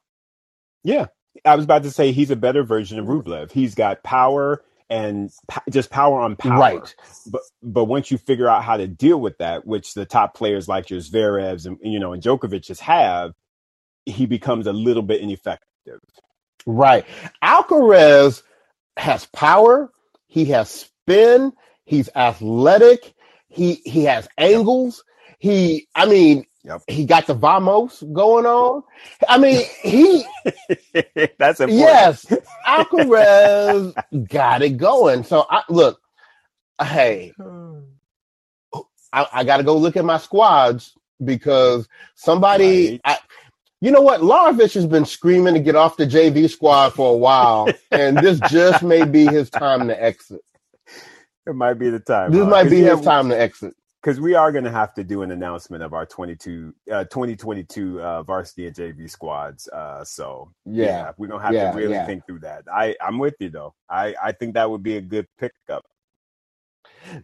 [0.83, 1.07] Yeah.
[1.45, 3.51] I was about to say he's a better version of Rublev.
[3.51, 5.31] He's got power and
[5.69, 6.59] just power on power.
[6.59, 6.95] Right.
[7.27, 10.67] But but once you figure out how to deal with that, which the top players
[10.67, 13.33] like your Zverevs and you know and Djokovic's have,
[14.05, 15.99] he becomes a little bit ineffective.
[16.65, 17.05] Right.
[17.43, 18.43] Alcaraz
[18.97, 19.91] has power.
[20.27, 21.53] He has spin.
[21.85, 23.13] He's athletic.
[23.49, 25.03] He he has angles.
[25.39, 26.81] He, I mean, Yep.
[26.87, 28.83] he got the vamos going on.
[29.29, 30.25] I mean, he,
[31.39, 31.69] That's important.
[31.69, 32.25] yes,
[32.67, 33.93] Alcaraz
[34.27, 35.23] got it going.
[35.23, 36.01] So I look,
[36.81, 37.31] hey,
[39.13, 43.01] I, I got to go look at my squads because somebody, Right.
[43.05, 43.17] I,
[43.79, 44.21] you know what?
[44.21, 48.39] Larovich has been screaming to get off the JV squad for a while, and this
[48.49, 50.41] just may be his time to exit.
[51.45, 52.31] it might be the time.
[52.31, 52.49] This huh?
[52.49, 53.73] might be his time to exit.
[54.07, 58.01] Because we are going to have to do an announcement of our 22 uh 2022
[58.01, 61.13] uh varsity and jv squads uh so Yeah.
[61.17, 62.05] we're gonna have Yeah, to really yeah.
[62.07, 65.01] think through that i i'm with you though i i think that would be a
[65.01, 65.85] good pickup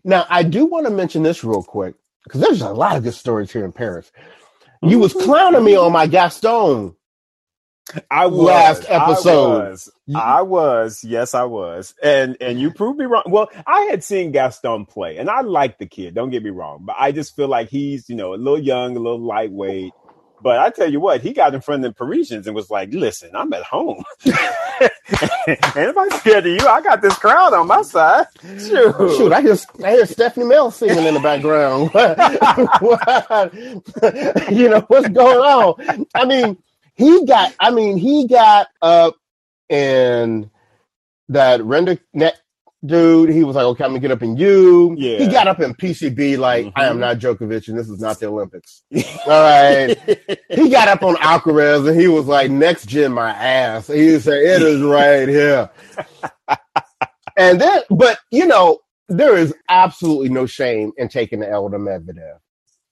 [0.04, 3.16] Now, I do want to mention this real quick because there's a lot of good
[3.16, 4.12] stories here in Paris.
[4.82, 6.96] You was clowning me on my Gaston.
[8.10, 9.62] I was Last episode.
[9.62, 13.82] i was, I was yes i was and and you proved me wrong well i
[13.92, 17.12] had seen gaston play and i like the kid don't get me wrong but i
[17.12, 19.92] just feel like he's you know a little young a little lightweight
[20.42, 22.94] but I tell you what, he got in front of the Parisians and was like,
[22.94, 24.04] "Listen, I'm at home.
[25.74, 26.68] Anybody scared of you?
[26.68, 28.26] I got this crowd on my side.
[28.42, 31.92] Shoot, Shoot, I hear I hear Stephanie Mel singing in the background.
[32.82, 33.54] What-
[34.52, 36.06] you know what's going on?
[36.14, 36.58] I mean,
[36.96, 37.54] he got.
[37.60, 39.16] I mean, he got up
[39.70, 40.50] and
[41.30, 42.40] that render net
[42.86, 43.30] dude.
[43.30, 45.18] He was like, "Okay, I'm gonna get up in you." Yeah.
[45.20, 47.00] He got up in PCB like, "I am Mhm.
[47.00, 48.84] not Djokovic, and this is not the Olympics."
[49.26, 49.98] All right.
[50.50, 54.40] he got up on Alcaraz and he was like, "Next gen, my ass." He said,
[54.40, 55.70] "It is right here."
[57.38, 58.80] and then, but you know,
[59.10, 62.38] there is absolutely no shame in taking the Elder Medvedev.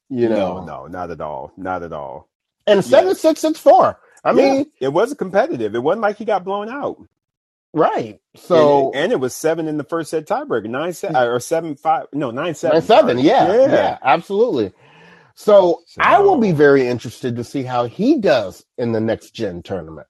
[0.10, 2.28] You know, no, no, not at all, not at all.
[2.67, 4.00] And seven six six four.
[4.24, 5.74] I mean, Yeah, it was competitive.
[5.76, 6.97] It wasn't like he got blown out.
[7.74, 8.19] right?
[8.36, 11.76] So and, and it was seven in the first set tiebreaker, nine set or seven
[11.76, 13.28] five, no nine seven, nine seven, sorry.
[13.28, 14.74] yeah, yeah, absolutely.
[15.36, 19.32] So, So- I will be very interested to see how he does in the next
[19.32, 20.08] gen tournament.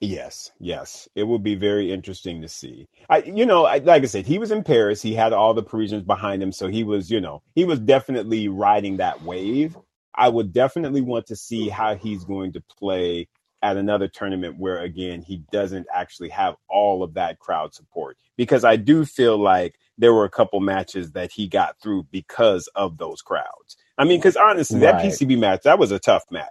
[0.00, 2.88] Yes, yes, it will be very interesting to see.
[3.08, 5.00] I, you know, I, like I said, he was in Paris.
[5.00, 8.48] He had all the Parisians behind him, so he was, you know, he was definitely
[8.48, 9.78] riding that wave.
[10.16, 13.28] I would definitely want to see how he's going to play
[13.62, 18.18] at another tournament where, again, he doesn't actually have all of that crowd support.
[18.36, 22.68] Because I do feel like there were a couple matches that he got through because
[22.74, 23.76] of those crowds.
[23.98, 25.04] I mean, because honestly, that Right.
[25.12, 26.50] PCB match that was a tough match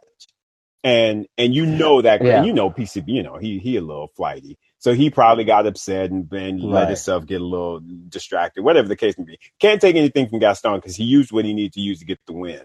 [0.84, 2.44] and and you know that Yeah.
[2.44, 6.12] you know PCB, you know he he a little flighty, so he probably got upset
[6.12, 9.40] and then let himself get a little distracted, whatever the case may be.
[9.62, 12.20] Can't take anything from Gaston because he used what he needed to use to get
[12.28, 12.64] the win.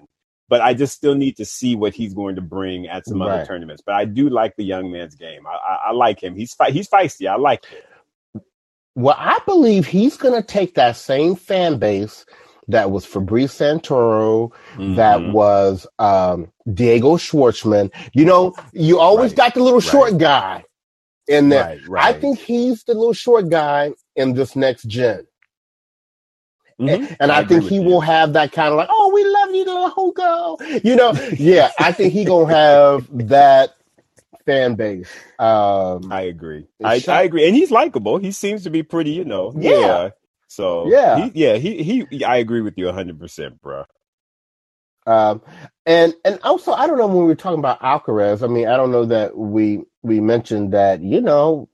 [0.48, 3.44] But I just still need to see what he's going to bring at some other
[3.44, 3.82] tournaments.
[3.84, 5.46] But I do like the young man's game.
[5.46, 6.34] I, I, I like him.
[6.36, 7.28] He's fi- he's feisty.
[7.28, 8.42] I like it.
[8.94, 12.24] Well, I believe he's going to take that same fan base
[12.66, 14.52] that was Fabrice Santoro,
[14.96, 15.32] that Mhm.
[15.32, 17.90] was um, Diego Schwartzman.
[18.12, 19.36] You know, you always Right.
[19.36, 19.88] got the little Right.
[19.88, 20.64] short guy
[21.28, 21.62] in there.
[21.64, 22.04] right, right.
[22.16, 25.26] I think he's the little short guy in this next gen.
[26.80, 27.16] Mhm.
[27.20, 27.82] And I, agree think he you.
[27.82, 28.88] will have that kind of like,
[29.48, 30.80] love you, little Hugo.
[30.84, 33.74] You know, yeah, I think he to have that
[34.46, 35.10] fan base.
[35.38, 36.66] Um, I agree.
[36.82, 38.18] I, I agree, and he's likable.
[38.18, 39.52] He seems to be pretty, you know.
[39.56, 40.10] Yeah.
[40.48, 41.24] So Yeah.
[41.26, 41.54] he, yeah.
[41.56, 42.24] He he.
[42.24, 43.84] I agree with you hundred percent, bro.
[45.06, 45.42] Um,
[45.86, 48.42] and and also, I don't know when we were talking about Alcaraz.
[48.42, 51.68] I mean, I don't know that we we mentioned that you know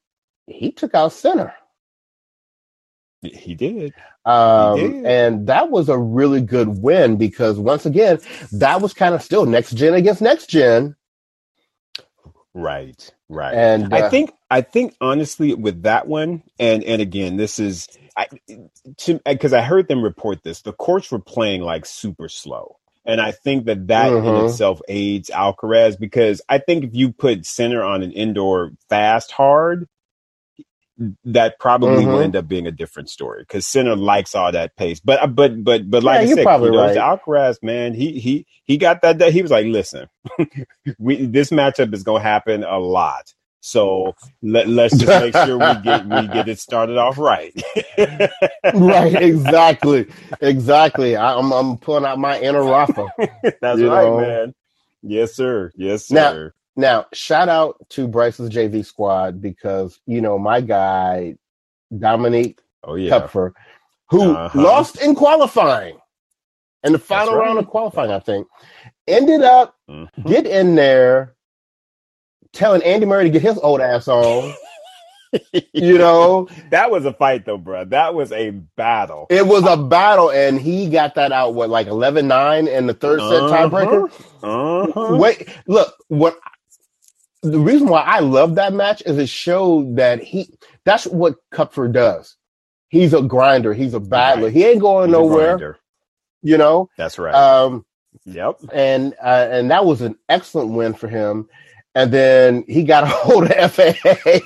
[0.47, 1.55] he took out Sinner,
[3.25, 3.95] He did.
[4.25, 4.97] um, did.
[5.05, 8.21] and that was a really good win because once again,
[8.53, 10.97] that was kind of still next gen against next gen,
[12.55, 13.11] Right.
[13.29, 13.69] Right.
[13.69, 17.89] and I uh, think I think honestly with that one, and and again, this is
[18.17, 18.29] I
[19.27, 20.63] because I heard them report this.
[20.63, 24.37] The courts were playing like super slow, and I think that that in Mhm.
[24.37, 29.89] itself aids Alcaraz because I think if you put Sinner on an indoor fast hard,
[31.25, 32.21] that probably will Mhm.
[32.21, 35.01] end up being a different story because Sinner likes all that pace.
[35.01, 36.97] But but but but like Yeah, I said, probably kudos right.
[36.97, 39.19] Alcaraz, man, he he he got that.
[39.19, 40.09] That he was like, listen,
[40.99, 43.35] we this matchup is gonna happen a lot.
[43.61, 47.55] So let, let's just make sure we get we get it started off right.
[48.73, 50.09] right, exactly,
[50.41, 51.17] exactly.
[51.17, 53.13] I, I'm I'm pulling out my inner Rafa.
[53.61, 54.15] That's right, know.
[54.15, 54.55] man.
[55.03, 55.73] Yes, sir.
[55.77, 56.47] Yes, sir.
[56.49, 56.64] Now,
[57.13, 61.37] shout out to Bryce's JV squad because you know my guy
[61.93, 63.11] Dominik oh yeah.
[63.21, 63.53] Koepfer,
[64.11, 64.61] who Uh-huh.
[64.61, 65.99] lost in qualifying,
[66.83, 67.47] in the final right.
[67.47, 68.47] round of qualifying, I think,
[69.07, 70.09] ended up Mhm.
[70.27, 71.35] get in there,
[72.53, 74.53] telling Andy Murray to get his old ass on.
[75.73, 77.85] you know, That was a fight though, bro.
[77.87, 79.27] That was a battle.
[79.31, 83.21] it was a battle, and he got that out what like 11-9 in the third
[83.21, 84.11] set tiebreaker.
[84.43, 85.17] Uh-huh.
[85.17, 86.39] Wait, look, what
[87.45, 90.49] the reason why I love that match is it showed that he
[90.85, 92.37] that's what Koepfer does.
[92.89, 94.45] He's a grinder, he's a battler.
[94.47, 94.53] Right.
[94.55, 95.79] He ain't going He's nowhere,
[96.43, 96.89] you know.
[96.97, 97.35] That's right.
[97.35, 97.85] Um
[98.25, 98.57] yep.
[98.73, 101.49] and uh, and that was an excellent win for him.
[101.95, 104.41] And then he got a hold of FAA.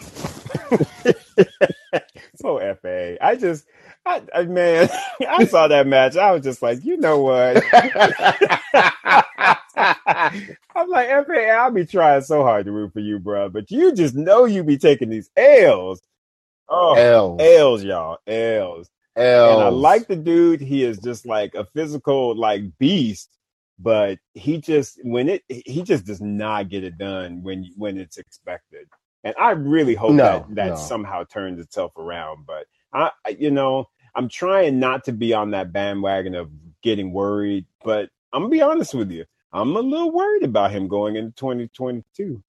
[2.37, 3.25] so FA.
[3.25, 3.65] I just,
[4.05, 4.89] I, I, man,
[5.29, 6.17] I saw that match.
[6.17, 7.63] I was just like, you know what?
[10.89, 13.93] I'm like, FA, I'll be trying so hard to root for you, bro, but you
[13.93, 16.01] just know you be taking these L's.
[16.69, 18.91] Oh, L's, L's y'all, L's.
[19.17, 19.55] L's.
[19.55, 20.61] And I like the dude.
[20.61, 23.31] He is just like a physical, like beast
[23.79, 28.19] but he just when it he just does not get it done when when it's
[28.19, 28.89] expected.
[29.25, 30.77] And I really hope no, that that no.
[30.77, 32.47] somehow turns itself around.
[32.47, 36.51] But I, you know, I'm trying not to be on that bandwagon of
[36.83, 37.67] getting worried.
[37.85, 41.33] But I'm gonna be honest with you, I'm a little worried about him going into
[41.33, 42.43] 2022.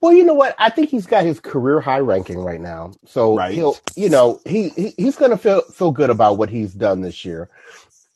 [0.00, 0.56] Well, you know what?
[0.58, 3.54] I think he's got his career high ranking right now, so right.
[3.54, 7.00] he'll, you know, he, he he's going to feel feel good about what he's done
[7.00, 7.48] this year,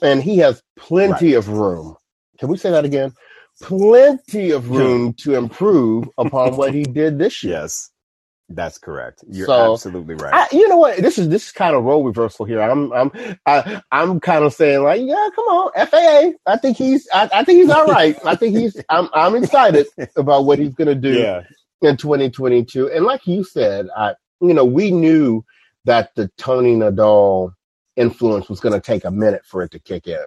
[0.03, 1.39] and he has plenty right.
[1.39, 1.97] of room.
[2.39, 3.13] Can we say that again?
[3.61, 7.61] plenty of room to improve upon what he did this year.
[7.61, 7.91] Yes.
[8.49, 9.25] That's correct.
[9.29, 10.33] You're so, absolutely right.
[10.33, 10.99] I, you know what?
[10.99, 12.61] This is this is kind of role reversal here.
[12.61, 13.11] I'm I'm
[13.45, 16.39] I, I'm kind of saying like, yeah, come on, FAA.
[16.47, 18.17] I think he's I, I think he's all right.
[18.25, 21.43] I think he's I'm I'm excited about what he's gonna do yeah.
[21.83, 22.91] in 2022.
[22.93, 25.45] And like you said, I you know we knew
[25.87, 27.53] that the Tony Nadal
[27.97, 30.25] influence was going to take a minute for it to kick in.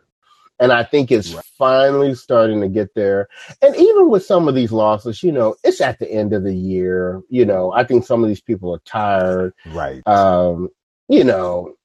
[0.59, 1.43] And I think it's right.
[1.57, 3.29] finally starting to get there.
[3.61, 6.55] And even with some of these losses, you know, it's at the end of the
[6.55, 7.21] year.
[7.29, 9.53] You know, I think some of these people are tired.
[9.67, 10.05] Right.
[10.05, 10.69] Um,
[11.07, 11.75] you know.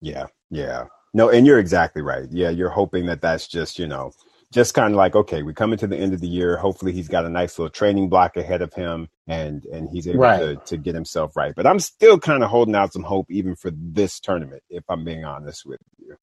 [0.00, 0.26] Yeah.
[0.50, 0.84] Yeah.
[1.12, 2.26] No, and you're exactly right.
[2.30, 2.50] Yeah.
[2.50, 4.12] You're hoping that that's just, you know,
[4.52, 6.56] just kind of like, okay, we come into the end of the year.
[6.56, 10.20] Hopefully he's got a nice little training block ahead of him and, and he's able
[10.20, 10.40] right.
[10.40, 11.54] to, to get himself right.
[11.54, 15.04] But I'm still kind of holding out some hope even for this tournament, if I'm
[15.04, 16.16] being honest with you.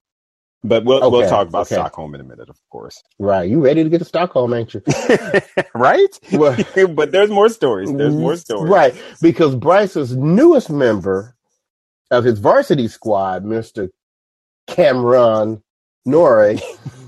[0.63, 1.75] But we'll okay, we'll talk about okay.
[1.75, 3.01] Stockholm in a minute, of course.
[3.19, 3.49] Right.
[3.49, 4.81] You ready to get to Stockholm, ain't you?
[5.75, 6.19] right?
[6.33, 6.57] Well,
[6.93, 7.93] but there's more stories.
[7.93, 8.69] There's mm, more stories.
[8.69, 8.95] Right.
[9.21, 11.35] Because Bryce's newest member
[12.09, 13.89] of his varsity squad, Mr.
[14.65, 15.61] Cameron
[16.05, 16.59] Norrie.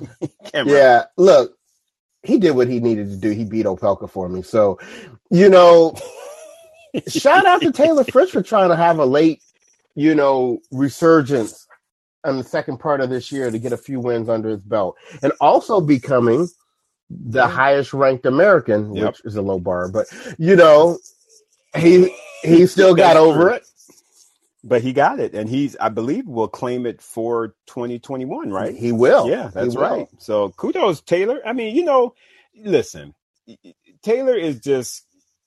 [0.53, 1.57] yeah, look,
[2.23, 3.31] he did what he needed to do.
[3.31, 4.41] He beat Opelka for me.
[4.43, 4.79] So,
[5.31, 5.95] you know,
[7.07, 9.41] shout out to Taylor Fritz for trying to have a late,
[9.95, 11.65] you know, resurgence
[12.25, 14.97] in the second part of this year to get a few wins under his belt,
[15.21, 16.47] and also becoming
[17.09, 19.07] the highest ranked American, yep.
[19.07, 20.99] which is a low bar, but you know,
[21.75, 23.65] he he still got over it.
[24.61, 28.75] But he got it, and he's, I believe, will claim it for 2021, right?
[28.75, 29.29] He will.
[29.29, 30.09] Yeah, that's right.
[30.17, 31.39] So kudos, Taylor.
[31.45, 32.13] I mean, you know,
[32.61, 33.15] listen,
[34.03, 35.05] Taylor is just,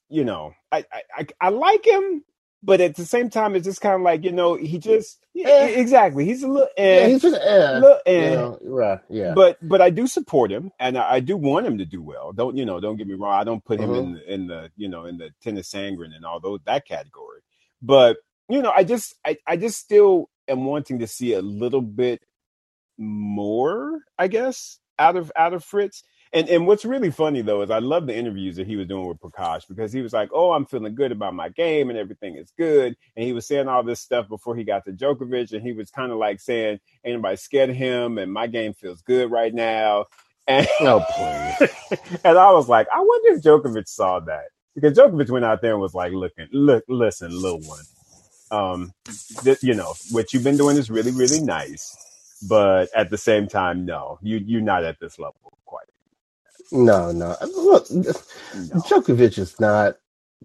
[0.08, 2.24] you know, I I, I like him
[2.62, 5.66] but at the same time, it's just kind of like you know he just eh.
[5.66, 8.30] exactly he's a little eh, yeah, he's just eh, little eh.
[8.30, 9.32] You know, right yeah.
[9.34, 12.32] But but I do support him and I, I, do want him to do well.
[12.32, 12.80] Don't you know?
[12.80, 13.34] Don't get me wrong.
[13.34, 14.14] I don't put him in uh-huh.
[14.26, 17.40] the, in the you know in the tennis sangren and all those that category.
[17.80, 21.82] But you know, I just I, I just still am wanting to see a little
[21.82, 22.22] bit
[22.98, 26.04] more, I guess, out of out of Fritz.
[26.34, 29.06] And and what's really funny though is I love the interviews that he was doing
[29.06, 32.36] with Prakash because he was like, "Oh, I'm feeling good about my game and everything
[32.36, 35.62] is good." And he was saying all this stuff before he got to Djokovic, and
[35.62, 39.30] he was kind of like saying, "Anybody scared of him, and my game feels good
[39.30, 40.06] right now."
[40.48, 41.70] And oh, please.
[42.24, 45.70] and I was like, I wonder if Djokovic saw that because Djokovic went out there
[45.70, 47.84] and was like, "Looking, look, listen, little one,
[48.50, 48.92] um,
[49.44, 51.96] th- you know what you've been doing is really, really nice."
[52.48, 55.86] But at the same time, no, you you're not at this level quite.
[56.72, 57.36] No, no.
[57.42, 57.86] Look.
[57.88, 59.96] Djokovic is not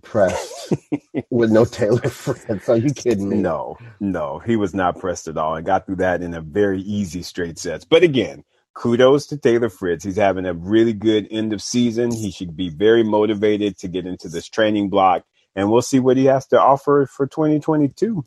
[0.03, 0.73] pressed
[1.31, 2.69] with no Taylor Fritz.
[2.69, 3.41] Are you kidding me?
[3.41, 6.81] No, no, he was not pressed at all and got through that in a very
[6.81, 7.85] easy straight sets.
[7.85, 8.43] But again,
[8.75, 10.05] kudos to Taylor Fritz.
[10.05, 12.11] He's having a really good end of season.
[12.13, 15.23] He should be very motivated to get into this training block,
[15.55, 18.23] and we'll see what he has to offer for 2022.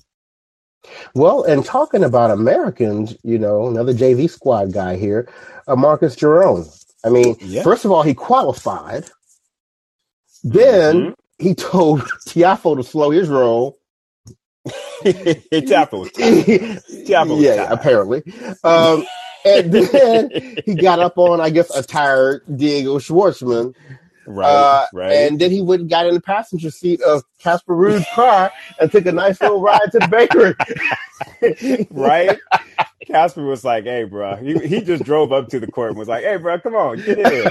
[1.15, 5.29] Well, and talking about Americans, you know, another JV squad guy here,
[5.69, 6.80] uh, Marcos Giron.
[7.05, 7.63] I mean, yeah.
[7.63, 9.07] first of all, he qualified.
[10.43, 11.45] Then mm-hmm.
[11.47, 13.79] he told Tiafoe to slow his roll.
[15.03, 18.23] Tiafoe, Tiafoe, yeah, apparently.
[18.63, 19.07] Um,
[19.45, 23.75] and then he got up on, I guess, a tired Diego Schwartzman
[24.27, 25.13] Right, uh, right.
[25.13, 28.93] And then he went and got in the passenger seat of Casper Ruud's car and
[28.93, 31.87] took a nice little ride to the bakery.
[31.91, 32.39] right?
[33.07, 36.09] Casper was like, "Hey, bro," he, he just drove up to the court and was
[36.09, 37.51] like, "Hey, bro, come on, get in,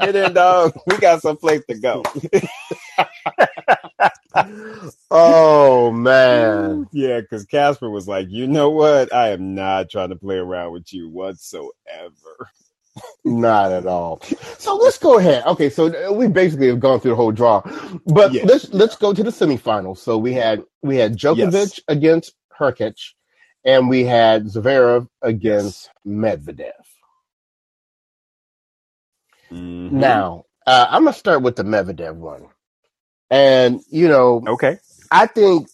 [0.00, 0.76] get in, dog.
[0.86, 2.02] We got some place to go."
[5.10, 9.14] oh man, yeah, because Casper was like, "You know what?
[9.14, 12.50] I am not trying to play around with you whatsoever."
[13.24, 14.20] Not at all.
[14.58, 15.44] So let's go ahead.
[15.46, 17.62] Okay, so we basically have gone through the whole draw,
[18.06, 18.44] but Yes.
[18.44, 19.98] let's let's go to the semifinals.
[19.98, 21.80] So we had we had Djokovic Yes.
[21.88, 23.12] against Hurkacz,
[23.64, 26.72] and we had Zverev against Medvedev.
[29.52, 29.90] Mhm.
[29.90, 32.46] Now uh, I'm gonna start with the Medvedev one,
[33.30, 34.78] and you know okay.
[35.10, 35.68] I think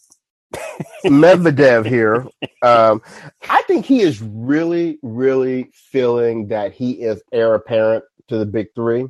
[1.07, 2.27] Medvedev here.
[2.63, 3.03] Um,
[3.49, 8.69] I think he is really, really feeling that he is heir apparent to the big
[8.75, 9.07] three.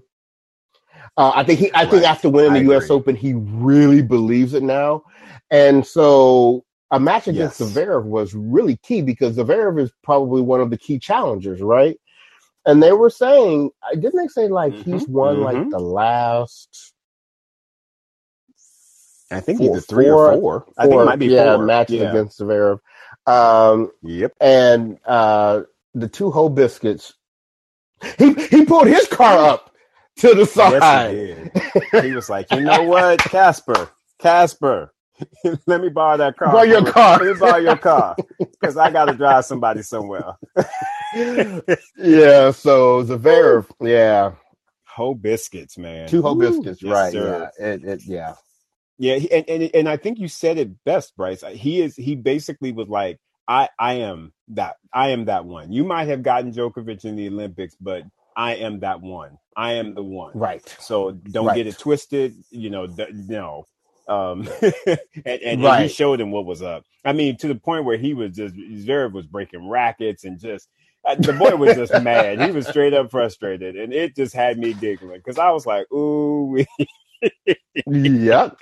[1.16, 1.70] Uh, I think he.
[1.74, 2.90] I think after winning the U.S.
[2.90, 5.02] Open, he really believes it now,
[5.50, 7.70] and so a match against Yes.
[7.74, 11.98] Zverev was really key because Zverev is probably one of the key challengers, right?
[12.66, 15.70] And they were saying, didn't they say like he's Mhm, won like mhm.
[15.70, 16.91] the last
[19.32, 20.66] I think Four- either three four- or four.
[20.78, 21.64] I think it might be yeah, four.
[21.66, 22.10] matches yeah.
[22.10, 22.78] against Zverev.
[23.26, 24.32] Um, Yep.
[24.40, 25.62] and uh,
[25.94, 27.14] the two whole biscuits.
[28.18, 29.74] He he pulled his car up
[30.18, 31.10] to the Yes, side.
[31.10, 31.16] he
[32.00, 32.04] did.
[32.04, 34.92] He was like, you know what, Casper, Casper,
[35.66, 36.52] let me borrow that car.
[36.52, 37.18] Borrow your car.
[37.18, 40.32] Let me borrow your car because I got to drive somebody somewhere.
[41.14, 44.32] yeah, so Zverev, yeah,
[44.86, 46.08] Whole biscuits, man.
[46.08, 47.12] two whole biscuits, Yes, right?
[47.12, 47.50] sir.
[47.58, 48.34] Yeah, it, it, yeah,
[48.98, 51.42] Yeah, he- and, and and I think you said it best, Bryce.
[51.52, 53.18] He is he basically was like,
[53.48, 55.72] I I am that I am that one.
[55.72, 58.04] You might have gotten Djokovic in the Olympics, but
[58.36, 59.38] I am that one.
[59.56, 60.34] I am the one.
[60.34, 61.54] right, So don't Right.
[61.54, 62.36] get it twisted.
[62.50, 63.66] You know, th- no.
[64.08, 65.88] Um, and, and, and he Right.
[65.88, 66.84] showed him what was up.
[67.04, 70.68] I mean, to the point where he was just Zverev was breaking rackets and just
[71.06, 72.40] uh, the boy was just mad.
[72.40, 75.90] He was straight up frustrated, and it just had me giggling because I was like,
[75.92, 76.64] "Ooh,
[77.86, 78.56] yep,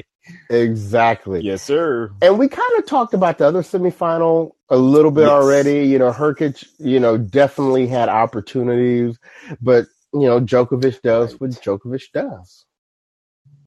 [0.50, 1.42] exactly.
[1.42, 5.28] yes, sir." And we kind of talked about the other semifinal a little bit Yes.
[5.28, 5.86] already.
[5.86, 9.18] You know, Hurkacz, you know, definitely had opportunities,
[9.61, 11.40] but you know, Djokovic does Right.
[11.40, 12.66] what Djokovic does.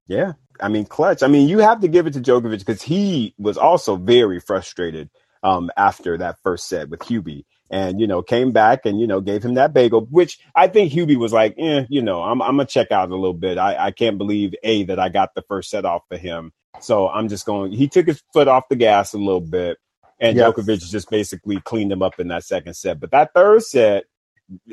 [0.07, 0.33] Yeah.
[0.61, 1.23] I mean, clutch.
[1.23, 5.09] I mean, you have to give it to Djokovic because he was also very frustrated
[5.43, 7.45] um, after that first set with Hubie.
[7.71, 10.91] And, you know, came back and, you know, gave him that bagel, which I think
[10.93, 13.57] Hubie was like, eh, you know, I'm, I'm to check out a little bit.
[13.57, 16.51] I, I can't believe, A, that I got the first set off for him.
[16.79, 19.77] So I'm just going, he took his foot off the gas a little bit.
[20.19, 20.55] And Yep.
[20.55, 22.99] Djokovic just basically cleaned him up in that second set.
[22.99, 24.05] But that third set,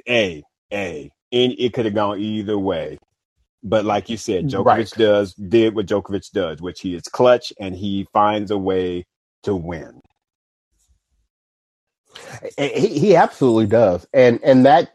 [0.09, 2.99] A, A, and it could have gone either way.
[3.63, 4.93] But like you said, Djokovic Right.
[4.97, 9.05] does did what Djokovic does, which he is clutch and he finds a way
[9.45, 10.01] to win.
[12.59, 14.93] He, he absolutely does, and and that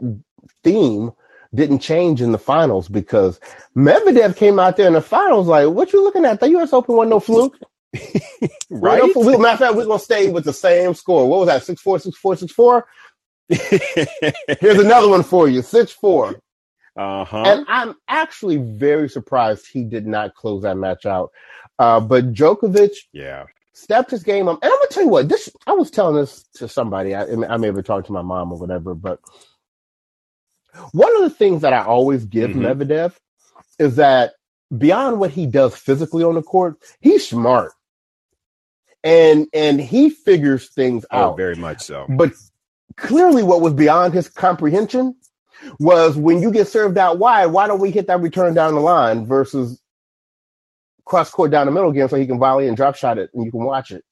[0.64, 1.12] theme
[1.54, 3.40] didn't change in the finals because
[3.76, 6.40] Medvedev came out there in the finals like, "What you looking at?
[6.40, 6.74] The U.S.
[6.74, 7.58] Open wasn't no fluke,
[8.70, 9.02] Right?
[9.02, 9.40] No fluke.
[9.40, 11.30] Matter of fact, we're gonna stay with the same score.
[11.30, 11.64] What was that?
[11.64, 12.88] Six four, six four, six four.
[13.50, 16.40] Here's another one for you, six four.
[16.98, 17.44] uh-huh.
[17.46, 21.32] And I'm actually very surprised he did not close that match out.
[21.78, 23.46] Uh, but Djokovic yeah.
[23.76, 24.60] Stepped his game up.
[24.64, 27.14] And I'm gonna tell you what, this I was telling this to somebody.
[27.14, 29.20] I, I may have talked to my mom or whatever, but
[30.94, 32.62] one of the things that I always give Mhm.
[32.78, 33.14] Medvedev
[33.80, 34.34] is that
[34.76, 37.74] beyond what he does physically on the court, he's smart.
[39.04, 41.38] And and he figures things Oh, out.
[41.38, 42.06] very much so.
[42.10, 42.34] But
[42.98, 45.16] clearly what was beyond his comprehension
[45.80, 48.82] was when you get served out wide, why don't we hit that return down the
[48.82, 49.80] line versus
[51.06, 53.46] cross court down the middle again so he can volley and drop shot it and
[53.46, 54.04] you can watch it.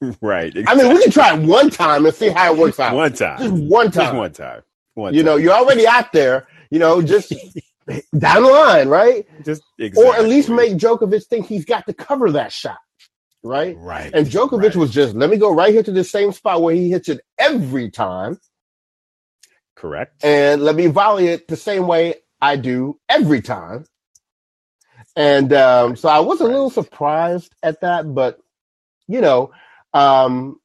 [0.22, 0.54] right.
[0.66, 2.94] I mean, we can try it one time and see how it works out.
[2.94, 3.38] one time.
[3.38, 4.16] Just one Just time.
[4.16, 4.62] one time.
[4.94, 7.30] One You know, you're already out there, you know, just
[8.18, 9.26] down the line, right?
[9.44, 9.62] just
[9.96, 12.78] Or at least make Djokovic think he's got to cover that shot,
[13.42, 13.76] right?
[13.78, 14.12] right.
[14.14, 14.76] And Djokovic right.
[14.76, 17.20] was just, let me go right here to the same spot where he hits it
[17.38, 18.38] every time
[19.76, 20.24] correct.
[20.24, 23.86] and let me volley it the same way I do every time.
[25.18, 28.38] And um, so I was a little surprised at that, but
[29.08, 29.50] you know,
[29.92, 30.60] um,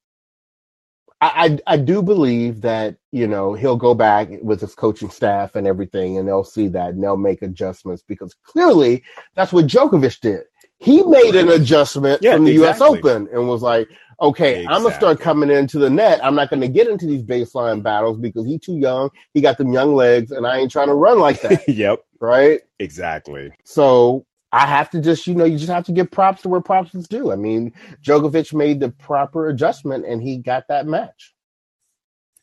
[1.20, 5.56] I, I I do believe that you know he'll go back with his coaching staff
[5.56, 10.20] and everything, and they'll see that and they'll make adjustments because clearly that's what Djokovic
[10.20, 10.44] did.
[10.78, 12.80] He made an adjustment Yeah, from the U.S.
[12.80, 13.90] Open and was like,
[14.22, 16.24] "Okay, I'm gonna start coming into the net.
[16.24, 19.10] I'm not gonna get into these baseline battles because he's too young.
[19.34, 22.04] He got them young legs, and I ain't trying to run like that, yep.
[22.20, 23.52] right?" Exactly.
[23.64, 26.62] So I have to just, you know, you just have to give props to where
[26.62, 27.32] props is due.
[27.32, 27.74] I mean,
[28.06, 31.34] Djokovic made the proper adjustment and he got that match.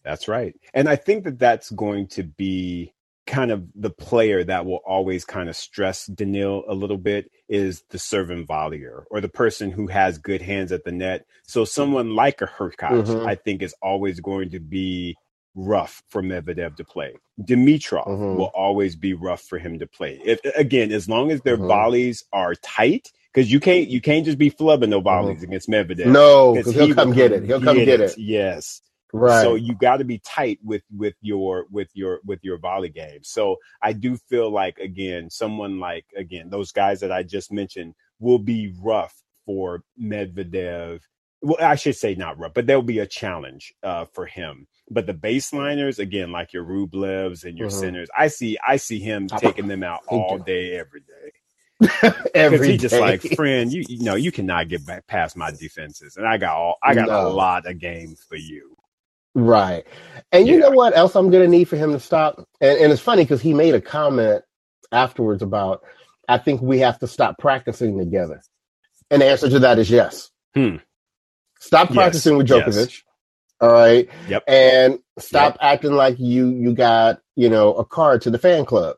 [0.03, 0.55] That's right.
[0.75, 2.95] And I think that that's going to be
[3.27, 7.85] kind of the player that will always kind of stress Daniil a little bit is
[7.91, 11.27] the servant volleyer or the person who has good hands at the net.
[11.47, 13.27] So someone like a Hurkacz, Mhm.
[13.27, 15.17] I think, is always going to be
[15.55, 17.15] rough for Medvedev to play.
[17.41, 18.37] Dimitrov Mhm.
[18.37, 20.21] will always be rough for him to play.
[20.25, 21.67] If again, as long as their Mhm.
[21.69, 26.01] volleys are tight, because you can't you can't just be flubbing no volleys against Medvedev.
[26.05, 26.13] Mm-hmm.
[26.13, 27.45] No, 'Cause because he'll he come get it.
[27.45, 28.17] He'll come get it.
[28.19, 28.81] Yes.
[29.13, 29.43] Right.
[29.43, 33.25] So you got to be tight with with your with your with your volley game.
[33.25, 37.95] So I do feel like again, someone like again those guys that I just mentioned
[38.21, 39.15] will be rough
[39.47, 41.01] for Medvedev.
[41.43, 44.69] Well, I should say not rough, but there'll be a challenge uh, for him.
[44.91, 47.73] But the baseliners, again, like your Rublevs and your Mhm.
[47.81, 51.33] Sinners, I see I see him taking them out all day, every day.
[52.35, 56.17] Every he just like, friend, you you know, you cannot get back past my defenses,
[56.17, 57.27] and I got all I got No.
[57.27, 58.77] a lot of games for you.
[59.35, 59.87] Right.
[60.33, 62.45] And you know what else I'm going to need for him to stop?
[62.61, 64.43] And, and it's funny because he made a comment
[64.91, 65.83] afterwards about,
[66.29, 68.43] I think we have to stop practicing together.
[69.11, 70.31] And the answer to that is yes.
[70.55, 70.77] Hmm.
[71.61, 73.03] Stop Yes, practicing with yes.
[73.61, 74.09] All right.
[74.29, 74.45] Yep.
[74.49, 78.97] And stop acting like you you got, you know, a card to the fan club.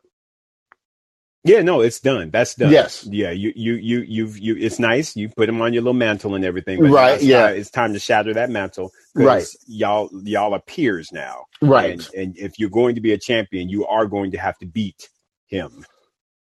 [1.45, 2.31] Yeah, no, it's done.
[2.31, 2.71] That's done.
[2.71, 3.05] Yes.
[3.11, 4.57] Yeah, you you you you've you.
[4.57, 5.17] It's nice.
[5.17, 6.81] You put them on your little mantle and everything.
[6.81, 7.49] Right, yeah.
[7.49, 8.93] Time, it's time to shatter that mantle.
[9.17, 9.45] Right.
[9.67, 11.47] Y'all y'all are peers now.
[11.61, 11.95] Right.
[11.95, 14.67] And, and if you're going to be a champion, you are going to have to
[14.67, 15.09] beat
[15.47, 15.85] him.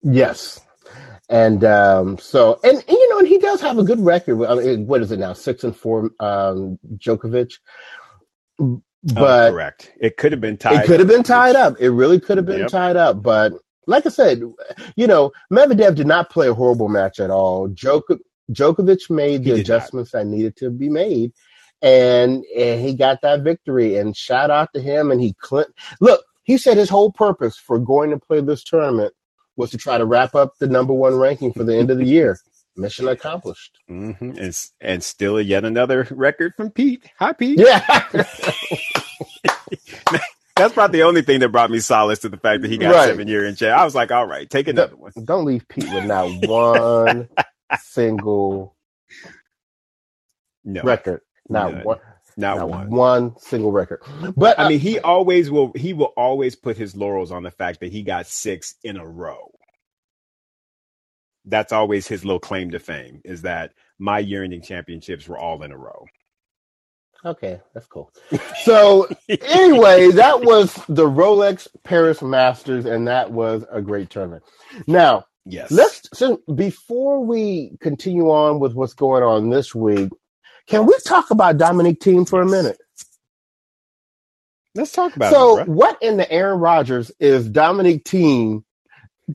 [0.03, 0.59] Yes.
[1.31, 4.45] And um, so, and, and, you know, and he does have a good record.
[4.47, 5.35] I mean, what is it now?
[5.35, 7.53] Six and four, um, Djokovic.
[8.61, 9.93] Uh, But correct.
[10.01, 10.85] It could have been tied.
[10.85, 11.77] it could have been tied up.
[11.79, 12.71] It really could have been Yep.
[12.71, 13.23] tied up.
[13.23, 13.53] But
[13.87, 14.43] like I said,
[14.97, 17.69] you know, Medvedev did not play a horrible match at all.
[17.69, 18.19] Djoko-
[18.51, 19.59] Djokovic made the did not.
[19.61, 21.33] adjustments that needed to be made,
[21.83, 23.97] and, and he got that victory.
[23.99, 25.11] And shout out to him.
[25.11, 25.67] And he cl-
[26.01, 26.25] look.
[26.43, 29.13] He said his whole purpose for going to play this tournament
[29.59, 32.07] was to try to wrap up the number one ranking for the end of the
[32.07, 32.39] year.
[32.77, 33.77] Mission accomplished.
[33.91, 34.39] Mhm.
[34.39, 37.05] And and still yet another record from Pete.
[37.19, 37.59] Hi, Pete.
[37.59, 38.05] Yeah.
[40.57, 42.95] That's probably the only thing that brought me solace to the fact that he got
[42.95, 43.07] Right.
[43.09, 43.75] seven year in jail.
[43.77, 45.13] I was like, all right, take another one.
[45.25, 47.29] Don't leave Pete with not one
[47.81, 48.77] single
[50.65, 51.21] No, record.
[51.49, 51.85] Not None.
[51.85, 51.99] one.
[52.39, 52.91] Not, not one.
[52.91, 54.03] one single record.
[54.37, 55.73] But I mean, he always will.
[55.77, 59.07] He will always put his laurels on the fact that he got six in a
[59.07, 59.53] row.
[61.47, 63.23] That's always his little claim to fame.
[63.25, 66.07] Is that my yearning championships were all in a row.
[67.25, 68.13] okay, that's cool.
[68.55, 74.45] So anyway, that was the Rolex Paris Masters, and that was a great tournament.
[74.87, 75.71] Now Yes.
[75.71, 80.11] let's so before we continue on with what's going on this week,
[80.69, 82.79] can we talk about Dominic Thiem for a minute?
[84.75, 85.67] let's talk about So, it.
[85.69, 85.69] bruh.
[85.69, 88.65] what in the Aaron Rodgers is Dominic Thiem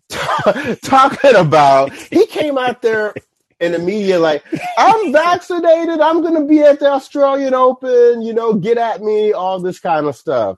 [0.10, 1.94] t- talking about?
[1.94, 3.14] He came out there
[3.60, 4.44] in the media like,
[4.78, 6.02] "I'm vaccinated.
[6.02, 8.22] I'm going to be at the Australian Open.
[8.22, 10.58] You know, get at me, all this kind of stuff."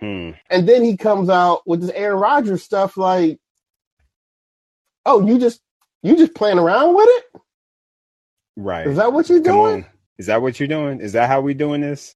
[0.00, 0.32] Hmm.
[0.50, 3.38] And then he comes out with this Aaron Rodgers stuff like,
[5.06, 5.60] "Oh, you just
[6.02, 7.41] you just playing around with it?
[8.56, 8.86] Right.
[8.86, 9.86] Is that what you're doing?"
[10.18, 11.00] Is that what you're doing?
[11.00, 12.14] Is that how we doing this?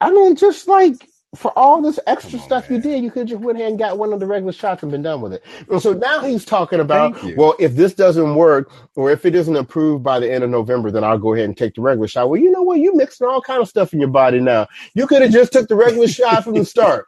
[0.00, 3.42] I mean, just like for all this extra on, stuff you did, you could just
[3.42, 5.44] went ahead and got one of the regular shots and been done with it.
[5.80, 10.02] So now he's talking about, well, if this doesn't work or if it isn't approved
[10.02, 12.30] by the end of November, then I'll go ahead and take the regular shot.
[12.30, 12.78] Well, you know what?
[12.78, 14.68] You're mixing all kind of stuff in your body now.
[14.94, 17.04] You could have just took the regular shot from the start,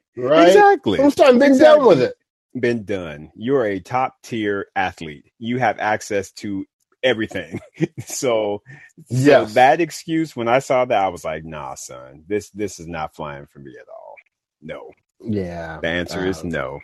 [0.16, 0.48] right?
[0.48, 0.96] Exactly.
[0.98, 1.78] From the start, been Exactly.
[1.78, 2.14] done with it.
[2.60, 3.30] Been done.
[3.36, 5.32] You're a top tier athlete.
[5.38, 6.66] You have access to
[7.02, 7.60] everything.
[8.04, 8.62] so,
[9.06, 12.86] so that excuse, when I saw that, I was like, nah, son, this this is
[12.86, 14.14] not flying for me at all.
[14.62, 14.90] No.
[15.20, 15.80] Yeah.
[15.80, 16.80] The answer is Um, no.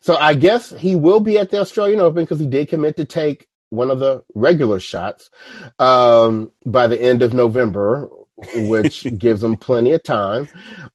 [0.00, 3.04] So I guess he will be at the Australian Open because he did commit to
[3.04, 5.30] take one of the regular shots
[5.78, 8.08] um, by the end of November,
[8.54, 10.48] which gives him plenty of time.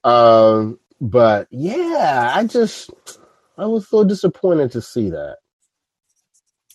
[0.04, 2.90] Um, but yeah, I just
[3.58, 5.38] I was so disappointed to see that.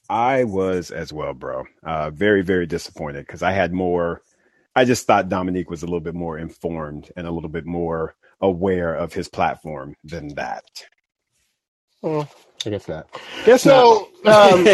[0.09, 1.65] I was as well, bro.
[1.83, 4.23] Uh, very, very disappointed because I had more.
[4.77, 8.17] I just thought Dominique was a little bit more informed and a little bit more
[8.41, 10.65] aware of his platform than that.
[12.03, 12.23] Hmm,
[12.67, 13.09] I guess not.
[13.45, 14.73] Guess So, um,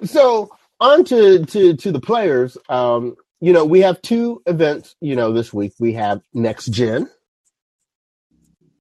[0.04, 0.50] so
[0.80, 2.58] on to, to to the players.
[2.68, 4.96] Um, you know, we have two events.
[5.00, 7.10] You know, this week we have next gen.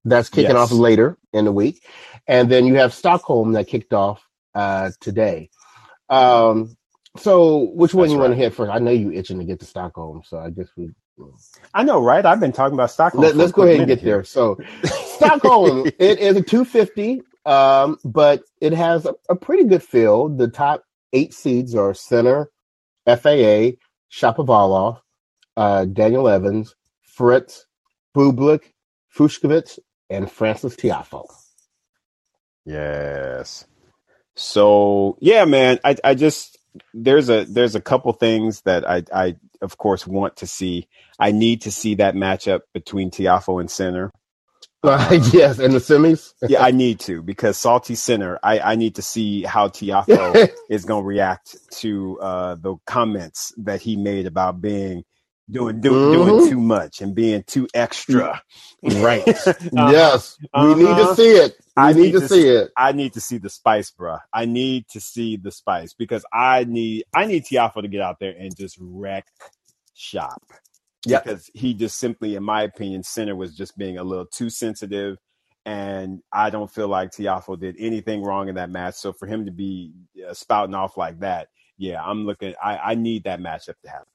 [0.06, 0.58] That's kicking Yes.
[0.58, 1.84] off later in the week,
[2.28, 4.24] and then you have Stockholm that kicked off
[4.60, 5.50] uh, today.
[6.10, 6.76] Um,
[7.18, 8.44] so, which one That's you want to right.
[8.44, 8.72] hit first?
[8.72, 10.92] I know you itching to get to Stockholm, so I guess we
[11.74, 12.26] I know, right?
[12.26, 13.24] I've been talking about Stockholm.
[13.24, 14.24] let, us go ahead and get there.
[14.24, 20.38] So, Stockholm, it is a 250, um, but it has a, a pretty good field.
[20.38, 20.84] The top
[21.14, 22.50] eight seeds are Sinner,
[23.06, 23.72] FAA,
[24.12, 25.02] Shapovalov,
[25.58, 27.66] uh, Daniel Evans, Fritz,
[28.16, 28.72] Bublik,
[29.16, 29.80] Fucsovics,
[30.10, 31.28] and Frances Tiafoe.
[32.66, 33.66] Yes.
[34.40, 36.58] So yeah, man, I I just
[36.94, 40.88] there's a there's a couple things that I I of course want to see.
[41.20, 44.12] I need to see that matchup between Tiafoe and Sinner.
[44.82, 46.32] Uh, yes, in the semis.
[46.48, 48.40] yeah, I need to because Salty Sinner.
[48.42, 53.54] I I need to see how Tiafoe is going to react to uh, the comments
[53.58, 55.04] that he made about being
[55.50, 56.30] doing do, mm-hmm.
[56.30, 58.42] doing too much and being too extra.
[58.84, 59.28] Right.
[59.48, 59.90] uh-huh.
[59.92, 60.38] Yes.
[60.40, 60.76] We uh-huh.
[60.76, 61.56] need to see it.
[61.60, 62.72] We I need, need to, to see it.
[62.78, 64.20] I need to see the spice, bruh.
[64.34, 68.20] I need to see the spice because I need I need Tiafoe to get out
[68.20, 69.26] there and just wreck
[69.94, 70.44] shop.
[71.06, 71.22] Yeah.
[71.22, 75.18] Because he just simply, in my opinion, Sinner was just being a little too sensitive.
[75.66, 78.96] And I don't feel like Tiafoe did anything wrong in that match.
[78.96, 79.94] So for him to be
[80.28, 82.54] uh, spouting off like that, yeah, I'm looking.
[82.62, 84.08] I, I need that matchup to happen.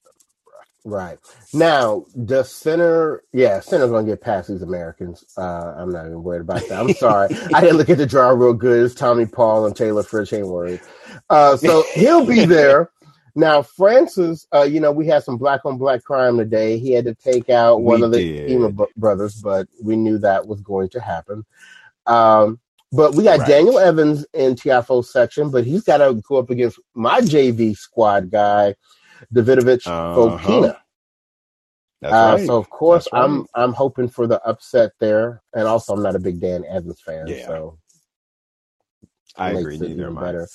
[0.86, 1.18] Right.
[1.54, 5.24] Now, the Sinner, yeah, Sinner's going to get past these Americans.
[5.36, 6.78] Uh, I'm not even worried about that.
[6.78, 7.34] I'm sorry.
[7.54, 8.84] I didn't look at the draw real good.
[8.84, 10.32] It's Tommy Paul and Taylor Fritz.
[10.34, 10.80] Ain't worried.
[11.30, 12.90] Uh, so he'll be there.
[13.34, 16.78] Now, Frances, uh, you know, we had some black on black crime today.
[16.78, 20.46] He had to take out one we of the Ymer brothers, but we knew that
[20.46, 21.44] was going to happen.
[22.06, 22.60] Um,
[22.92, 23.48] but we got right.
[23.48, 28.30] Daniel Evans in Tiafoe's section, but he's got to go up against my JV squad
[28.30, 28.76] guy,
[29.32, 30.38] Davidovich uh-huh.
[30.38, 30.76] Fokina.
[32.04, 32.46] Uh, right.
[32.46, 33.22] So of course right.
[33.22, 37.00] I'm I'm hoping for the upset there, and also I'm not a big Dan Evans
[37.00, 37.46] fan, yeah.
[37.46, 37.78] so
[39.36, 39.78] I agree.
[39.78, 40.48] Neither am better.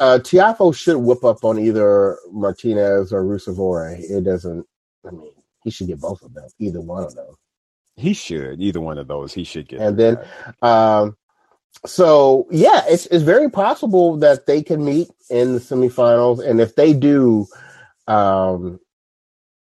[0.00, 4.00] Uh, Tiafoe should whip up on either Martinez or Ruusuvuori.
[4.10, 4.66] It doesn't.
[5.06, 5.32] I mean,
[5.64, 6.48] he should get both of them.
[6.58, 7.34] Either one of them.
[7.96, 8.60] He should.
[8.60, 9.32] Either one of those.
[9.32, 9.80] He should get.
[9.80, 10.18] And then,
[10.60, 11.16] um,
[11.86, 16.74] so yeah, it's it's very possible that they can meet in the semifinals, and if
[16.74, 17.46] they do,
[18.06, 18.80] um,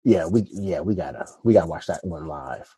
[0.04, 2.74] yeah, we yeah we gotta we gotta watch that one live.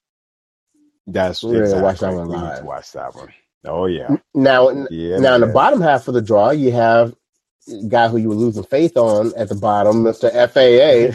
[1.07, 1.83] That's we're exactly.
[1.83, 2.65] watch that one live.
[2.65, 3.33] watch that one.
[3.65, 4.17] Oh yeah.
[4.35, 7.15] Now, yeah, now in the bottom half of the draw, you have
[7.89, 11.13] guy who you were losing faith on at the bottom, Mister FAA.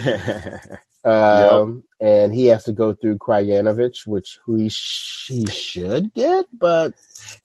[1.09, 2.09] um, yep.
[2.09, 6.93] and he has to go through Krajinovic, which he, sh- he should get, but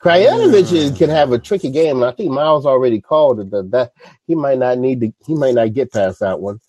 [0.01, 1.97] Krajinovic can have a tricky game.
[1.97, 3.93] And I think Miles already called it that, that
[4.27, 5.13] he might not need to.
[5.27, 6.61] He might not get past that one.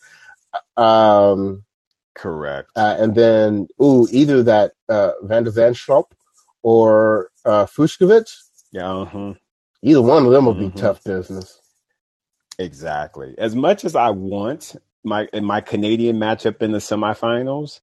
[0.78, 1.64] Um,
[2.16, 2.70] Correct.
[2.76, 6.12] Uh, and then, ooh, either that uh, Van der Zandschulp
[6.62, 8.36] or uh, Fucsovics.
[8.72, 8.92] Yeah.
[8.92, 9.34] Uh-huh.
[9.82, 10.70] Either one of them will mm-hmm.
[10.70, 11.60] be tough business.
[12.60, 13.36] Exactly.
[13.38, 17.82] As much as I want my my Canadian matchup in the semifinals,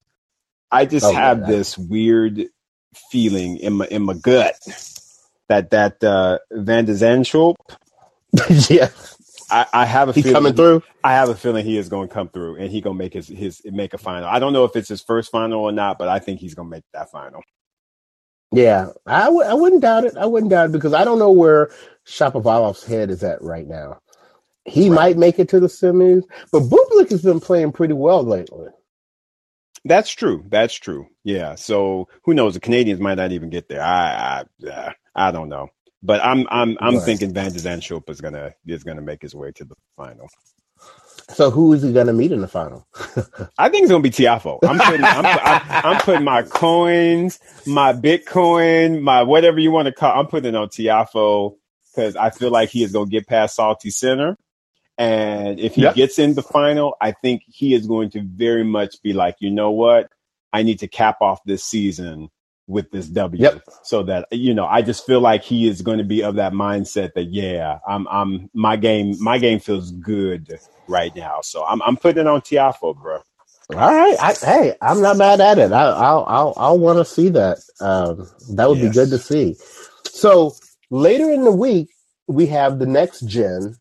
[0.71, 2.47] I just oh, have yeah, this weird
[3.11, 4.55] feeling in my in my gut
[5.49, 7.57] that that uh, Van de Zandschulp,
[8.71, 8.89] yeah,
[9.51, 10.83] I, I have a he feeling coming through.
[11.05, 13.29] I have a feeling he is going to come through and he gonna make his
[13.29, 14.29] his make a final.
[14.29, 16.69] I don't know if it's his first final or not, but I think he's gonna
[16.69, 17.43] make that final.
[18.53, 20.17] Yeah, I w- I wouldn't doubt it.
[20.17, 21.71] I wouldn't doubt it because I don't know where
[22.07, 24.01] Shapovalov's head is at right now.
[24.65, 24.97] He right.
[24.97, 28.69] might make it to the semis, but Bublik has been playing pretty well lately.
[29.85, 30.45] That's true.
[30.49, 31.07] That's true.
[31.25, 31.55] Yeah.
[31.57, 32.55] So who knows?
[32.55, 33.83] The Canadians might not even get there.
[33.83, 35.69] I I, uh, I don't know.
[36.03, 37.05] But I'm I'm I'm right.
[37.05, 40.29] thinking Van de Zandschulp is gonna is gonna make his way to the final.
[41.29, 42.87] So who is he gonna meet in the final?
[43.59, 44.59] I think it's gonna be Tiafoe.
[44.63, 49.93] I'm putting I'm, I'm, I'm, putting my coins, my Bitcoin, my whatever you want to
[49.93, 50.19] call.
[50.19, 51.57] I'm putting it on Tiafoe
[51.95, 54.39] because I feel like he is gonna get past Salty Sinner,
[54.97, 55.95] And if he yep.
[55.95, 59.51] gets in the final, I think he is going to very much be like, you
[59.51, 60.11] know what?
[60.53, 62.31] I need to cap off this season
[62.67, 63.43] with this W.
[63.43, 63.63] Yep.
[63.83, 66.53] So that you know, I just feel like he is going to be of that
[66.53, 70.59] mindset that yeah, I'm I'm my game my game feels good
[70.89, 71.41] right now.
[71.43, 73.21] So I'm I'm putting it on Tiafoe, bro.
[73.73, 75.71] All right, I, hey, I'm not mad at it.
[75.71, 77.59] I, I'll I'll I'll want to see that.
[77.81, 78.89] Um, that would yes.
[78.89, 79.55] be good to see.
[80.07, 80.55] So
[80.91, 81.89] later in the week,
[82.27, 83.77] we have the next gen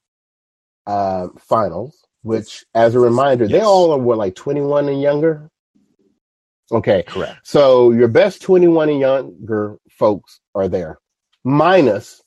[0.86, 3.52] uh, finals, which, as a reminder, yes.
[3.52, 5.50] they all are what like 21 and younger.
[6.72, 7.40] Okay, correct.
[7.44, 11.00] So your best 21 and younger folks are there.
[11.44, 12.22] Minus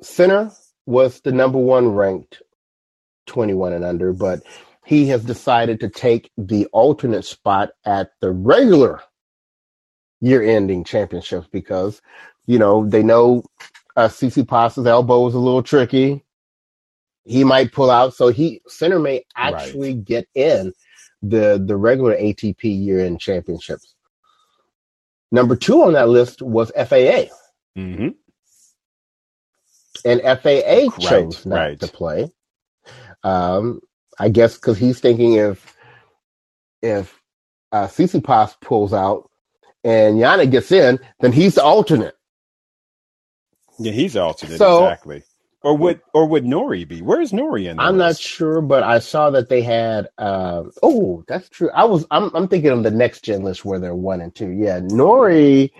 [0.00, 0.50] Sinner
[0.86, 2.42] was the number one ranked
[3.26, 4.42] 21 and under, but
[4.84, 9.00] he has decided to take the alternate spot at the regular
[10.20, 12.02] year ending championships because,
[12.46, 13.44] you know, they know
[13.94, 16.24] uh, Tsitsipas' elbow is a little tricky
[17.24, 18.14] he might pull out.
[18.14, 20.04] So he Sinner may actually right.
[20.04, 20.72] get in
[21.22, 23.94] the the regular ATP year end championships.
[25.30, 27.30] Number two on that list was FAA.
[27.78, 28.08] Mm-hmm.
[30.04, 31.80] And FAA chose not right.
[31.80, 32.30] to play.
[33.22, 33.80] Um,
[34.18, 35.76] I guess because he's thinking if
[36.82, 37.18] if
[37.70, 39.30] uh, Tsitsipas pulls out,
[39.84, 42.14] and Jannik gets in, then he's the alternate.
[43.78, 45.22] Yeah, he's alternate So- exactly.
[45.64, 47.02] Or would or would Norrie be?
[47.02, 47.78] Where's Norrie in?
[47.78, 50.08] I'm not sure, but I saw that they had.
[50.18, 51.70] Uh, oh, that's true.
[51.72, 52.04] I was.
[52.10, 52.34] I'm.
[52.34, 54.50] I'm thinking of the next gen list where they're one and two.
[54.50, 55.72] Yeah, Norrie.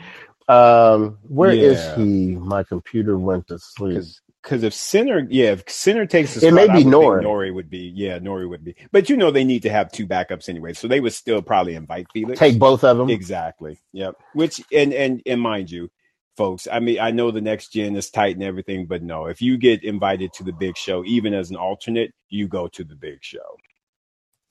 [0.48, 1.96] Um, where is Yeah.
[1.96, 2.36] he?
[2.36, 4.02] My computer went to sleep.
[4.42, 7.22] Because if Sinner, yeah, if Sinner takes the It spot, may be Norrie.
[7.22, 8.74] Norrie would be, yeah, Norrie would be.
[8.90, 11.76] But you know, they need to have two backups anyway, so they would still probably
[11.76, 12.38] invite Felix.
[12.40, 13.08] Take both of them.
[13.08, 13.78] Exactly.
[13.92, 14.16] Yep.
[14.34, 15.90] Which and and and mind you,
[16.36, 19.42] folks, I mean, I know the next gen is tight and everything, but no, if
[19.42, 22.96] you get invited to the big show, even as an alternate, you go to the
[22.96, 23.56] big show.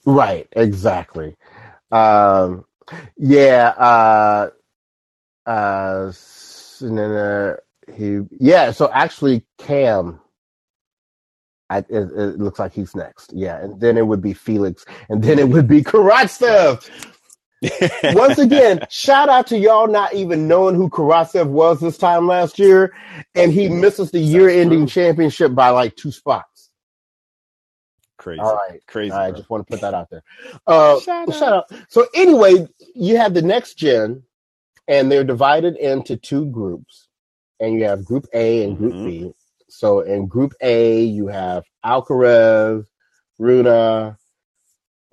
[0.06, 0.48] Right.
[0.54, 1.36] Exactly.
[1.92, 2.66] Um.
[3.18, 3.70] Yeah.
[3.70, 4.50] Uh.
[5.46, 6.12] Uh.
[7.96, 8.20] he.
[8.40, 8.72] Yeah.
[8.72, 10.20] So actually, Cam.
[11.70, 13.32] I, it, it looks like he's next.
[13.34, 16.90] Yeah, and then it would be Felix, and then it would be Karatsev.
[18.12, 22.60] Once again, shout out to y'all not even knowing who Karatsev was this time last
[22.60, 22.94] year,
[23.36, 26.72] and he misses the year-ending championship by like two spots.
[28.18, 29.12] crazy, All right, crazy.
[29.12, 29.38] I bro.
[29.38, 30.24] just want to put that out there.
[30.68, 31.72] Uh, Shout shout out.
[31.90, 34.24] So anyway, you have the next gen,
[34.88, 37.10] and they're divided into two groups,
[37.60, 39.06] and you have Group A and Group Mhm.
[39.06, 39.34] B.
[39.70, 42.86] So in Group A, you have Alcaraz,
[43.40, 44.16] Rune,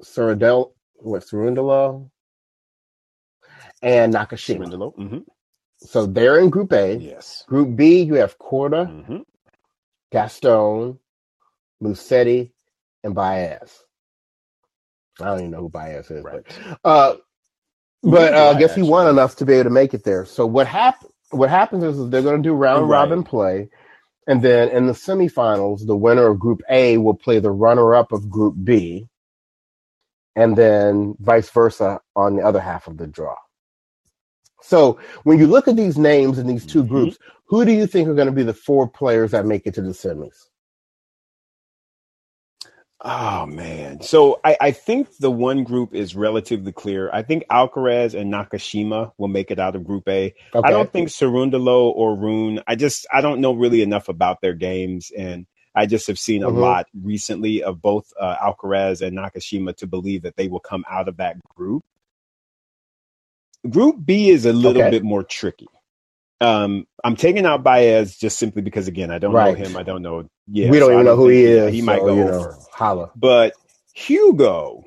[0.03, 2.11] Surindel, what Cerundolo,
[3.83, 4.66] and Nakashima.
[4.97, 5.24] Mhm.
[5.79, 6.97] So they're in Group A.
[6.97, 7.45] Yes.
[7.47, 9.24] Group B, you have Korda, Mhm.
[10.12, 10.99] Gaston,
[11.83, 12.53] Musetti,
[13.05, 13.85] and Baez.
[15.20, 16.45] I don't even know who Baez is, Right.
[16.83, 17.16] but uh,
[18.03, 20.24] but uh, I guess he won enough to be able to make it there.
[20.24, 23.01] So what hap- What happens is, is they're going to do round Right.
[23.01, 23.68] robin play,
[24.26, 28.12] and then in the semifinals, the winner of Group A will play the runner up
[28.12, 29.09] of Group B,
[30.37, 33.37] and then vice versa on the other half of the draw.
[34.61, 36.88] So when you look at these names in these 2 Mhm.
[36.88, 39.74] groups, who do you think are going to be the four players that make it
[39.74, 40.48] to the semis?
[43.00, 44.00] Oh man.
[44.02, 47.09] So I, I think the one group is relatively clear.
[47.12, 50.34] I think Alcaraz and Nakashima will make it out of Group A.
[50.52, 50.68] Okay.
[50.68, 52.61] I don't think Cerundolo or Rune.
[52.66, 55.46] I just I don't know really enough about their games, and
[55.76, 56.59] I just have seen a Mhm.
[56.59, 61.06] lot recently of both uh, Alcaraz and Nakashima to believe that they will come out
[61.06, 61.84] of that group.
[63.68, 64.84] Group B is a little Okay.
[64.84, 65.68] bit more tricky.
[66.40, 69.76] Um, I'm taking out Baez just simply because again I don't know him.
[69.76, 70.28] I don't know.
[70.48, 71.70] Yeah, we don't so even know who he is.
[71.72, 72.50] He might so, go you over.
[72.50, 73.12] know, holla.
[73.14, 73.54] But
[73.94, 74.84] Hugo,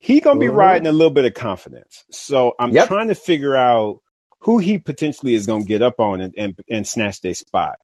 [0.00, 0.50] he gonna be Mhm.
[0.50, 2.04] riding a little bit of confidence.
[2.12, 2.76] So I'm Yep.
[2.76, 4.00] trying to figure out
[4.40, 7.76] who he potentially is gonna get up on and and, and snatch their spot.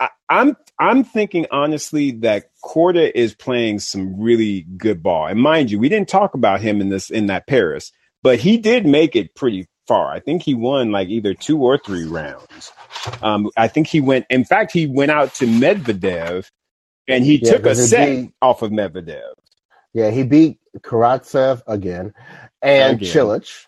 [0.00, 5.26] I, I'm I'm thinking honestly that Korda is playing some really good ball.
[5.26, 7.92] And mind you, we didn't talk about him in this in that Paris,
[8.22, 10.12] but he did make it pretty far.
[10.12, 12.72] I think he won like either two or three rounds.
[13.22, 14.26] Um, I think he went.
[14.30, 16.48] In fact, he went out to Medvedev,
[17.08, 19.32] and he Yeah, took a set beat- off of Medvedev.
[19.94, 22.12] Yeah, he beat Karatsev again
[22.62, 23.08] and Again.
[23.14, 23.66] Cilic.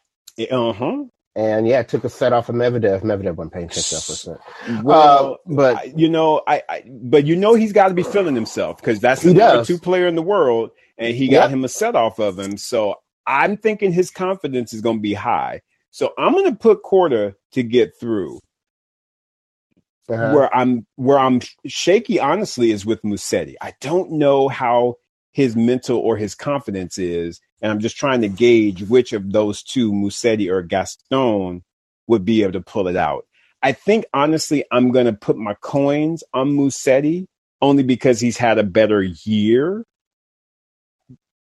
[0.51, 1.05] Uh huh.
[1.37, 3.03] And yeah, took a set off of Medvedev.
[3.03, 4.39] Medvedev wasn't paying that percent.
[4.85, 8.35] Well, Uh, but you know, I, I but you know he's got to be feeling
[8.35, 9.67] himself because that's the number does.
[9.69, 11.51] two player in the world, and he got Yep.
[11.51, 12.57] him a set off of him.
[12.57, 12.97] So
[13.31, 15.63] I'm thinking his confidence is going to be high.
[15.93, 18.41] So I'm going to put Korda to get through.
[20.11, 23.55] uh, Where I'm where I'm shaky, honestly, is with Musetti.
[23.61, 24.97] I don't know how
[25.33, 29.63] his mental or his confidence is, and I'm just trying to gauge which of those
[29.63, 31.63] two, Musetti or Gaston,
[32.09, 33.27] would be able to pull it out.
[33.63, 37.27] I think honestly, I'm going to put my coins on Musetti
[37.63, 39.85] only because he's had a better year.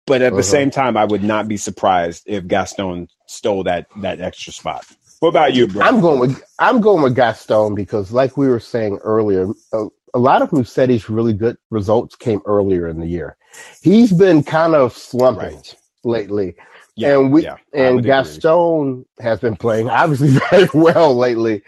[0.07, 0.37] But at Uh-huh.
[0.39, 4.85] the same time, I would not be surprised if Gaston stole that that extra spot.
[5.21, 5.83] What about you, bro?
[5.83, 10.19] I'm going with I'm going with Gaston because, like we were saying earlier, a, a
[10.19, 13.37] lot of Musetti's really good results came earlier in the year.
[13.83, 15.77] He's been kind of slumping right.
[16.05, 16.57] lately,
[16.97, 18.11] Yeah, and we yeah, and would agree.
[18.11, 21.63] Gaston has been playing obviously very well lately.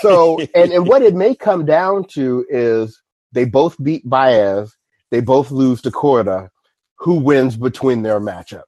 [0.00, 3.00] So, and, and what it may come down to is
[3.32, 4.76] they both beat Baez,
[5.10, 6.50] they both lose to Korda.
[7.00, 8.64] Who wins between their matchup?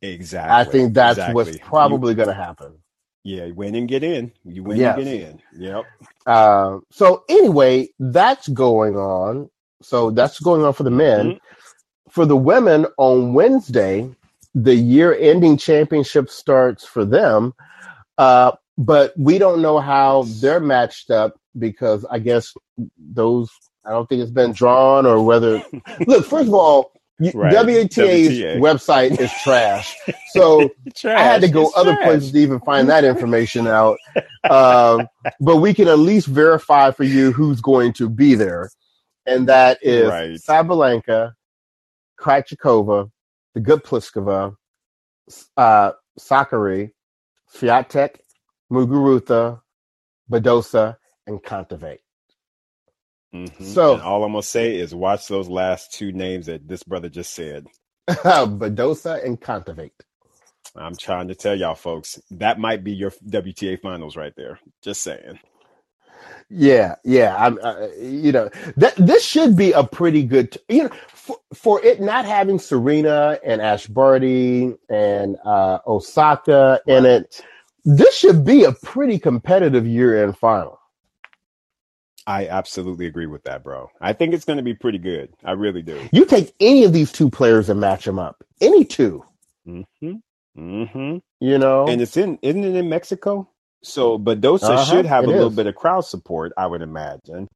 [0.00, 0.52] exactly.
[0.52, 2.78] I think that's what's probably going to happen.
[3.24, 4.32] Yeah, win and get in.
[4.44, 4.96] You win Yes.
[4.96, 5.42] and get in.
[5.60, 5.84] Yep.
[6.26, 9.48] Uh, so anyway, that's going on.
[9.80, 11.38] So that's going on for the men.
[12.10, 14.10] For the women on Wednesday,
[14.54, 17.52] the year-ending championship starts for them.
[18.18, 22.52] Uh, but we don't know how they're matched up because I guess
[22.98, 23.50] those
[23.84, 25.62] I don't think it's been drawn or whether.
[26.06, 26.92] look, first of all,
[27.34, 27.52] right.
[27.52, 28.58] WTA's WTA.
[28.58, 29.96] website is trash.
[30.32, 31.20] So trash.
[31.20, 32.06] I had to go it's other trash.
[32.06, 33.98] places to even find that information out.
[34.48, 35.06] Um,
[35.40, 38.70] but we can at least verify for you who's going to be there.
[39.26, 40.30] And that is right.
[40.30, 41.32] Sabalenka,
[42.18, 43.10] Krejcikova,
[43.54, 44.56] the good Pliskova,
[45.58, 46.92] uh, Sakkari,
[47.54, 48.16] Swiatek,
[48.72, 49.60] Muguruza,
[50.30, 50.96] Badosa,
[51.26, 51.98] and Kontaveit.
[53.34, 53.64] Mm-hmm.
[53.64, 57.08] So and all I'm gonna say is watch those last two names that this brother
[57.08, 57.66] just said.
[58.08, 59.92] Badosa and Kontaveit.
[60.76, 64.58] I'm trying to tell y'all folks that might be your WTA finals right there.
[64.82, 65.38] Just saying.
[66.48, 67.34] Yeah, yeah.
[67.38, 71.84] I'm, uh, you know, that this should be a pretty good, you know, for, for
[71.84, 77.40] it not having Serena and Ash Barty and uh, Osaka in it.
[77.84, 80.78] This should be a pretty competitive year-end final.
[82.26, 83.90] I absolutely agree with that, bro.
[84.00, 85.32] I think it's going to be pretty good.
[85.44, 86.08] I really do.
[86.12, 88.44] You take any of these two players and match them up.
[88.60, 89.24] Any 2
[89.66, 90.12] Mm-hmm.
[90.58, 91.18] Mm-hmm.
[91.40, 93.48] You know, and it's in isn't it in Mexico?
[93.82, 97.48] So Badosa uh-huh, should have a little bit of crowd support, I would imagine.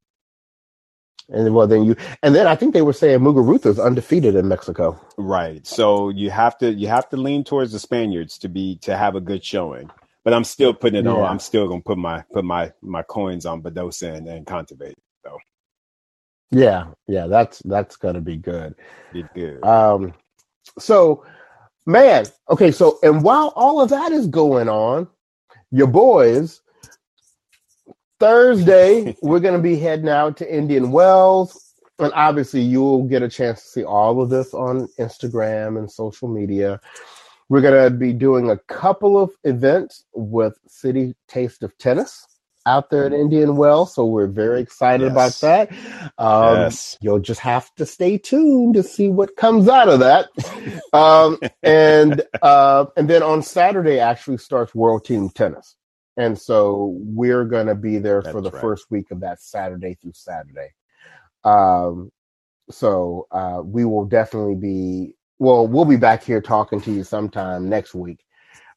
[1.29, 4.47] And well, then you, and then I think they were saying Muguruza is undefeated in
[4.47, 4.99] Mexico.
[5.17, 5.65] Right.
[5.67, 9.15] So you have to you have to lean towards the Spaniards to be to have
[9.15, 9.89] a good showing
[10.27, 11.13] but I'm still putting it yeah.
[11.15, 11.23] on.
[11.23, 14.95] I'm still gonna put my put my my coins on Badosa and, and Kontaveit.
[15.23, 15.37] So
[16.51, 18.75] yeah, yeah, that's that's gonna be good.
[19.13, 19.63] Be good.
[19.63, 20.13] Um,
[20.79, 21.25] so
[21.85, 25.07] man, okay, so and while all of that is going on,
[25.71, 26.59] your boys.
[28.19, 31.75] Thursday, we're going to be heading out to Indian Wells.
[31.99, 36.27] And obviously, you'll get a chance to see all of this on Instagram and social
[36.27, 36.81] media.
[37.49, 42.25] We're going to be doing a couple of events with City Taste of Tennis
[42.67, 43.95] out there at Indian Wells.
[43.95, 45.11] So we're very excited yes.
[45.11, 45.71] about that.
[46.17, 46.97] Um, yes.
[47.01, 50.27] You'll just have to stay tuned to see what comes out of that.
[50.93, 55.75] um, and uh, and then on Saturday actually starts World Team Tennis.
[56.17, 58.61] And so we're going to be there That's for the right.
[58.61, 60.73] first week of that Saturday through Saturday.
[61.43, 62.11] Um,
[62.69, 67.69] so uh, we will definitely be well, we'll be back here talking to you sometime
[67.69, 68.25] next week,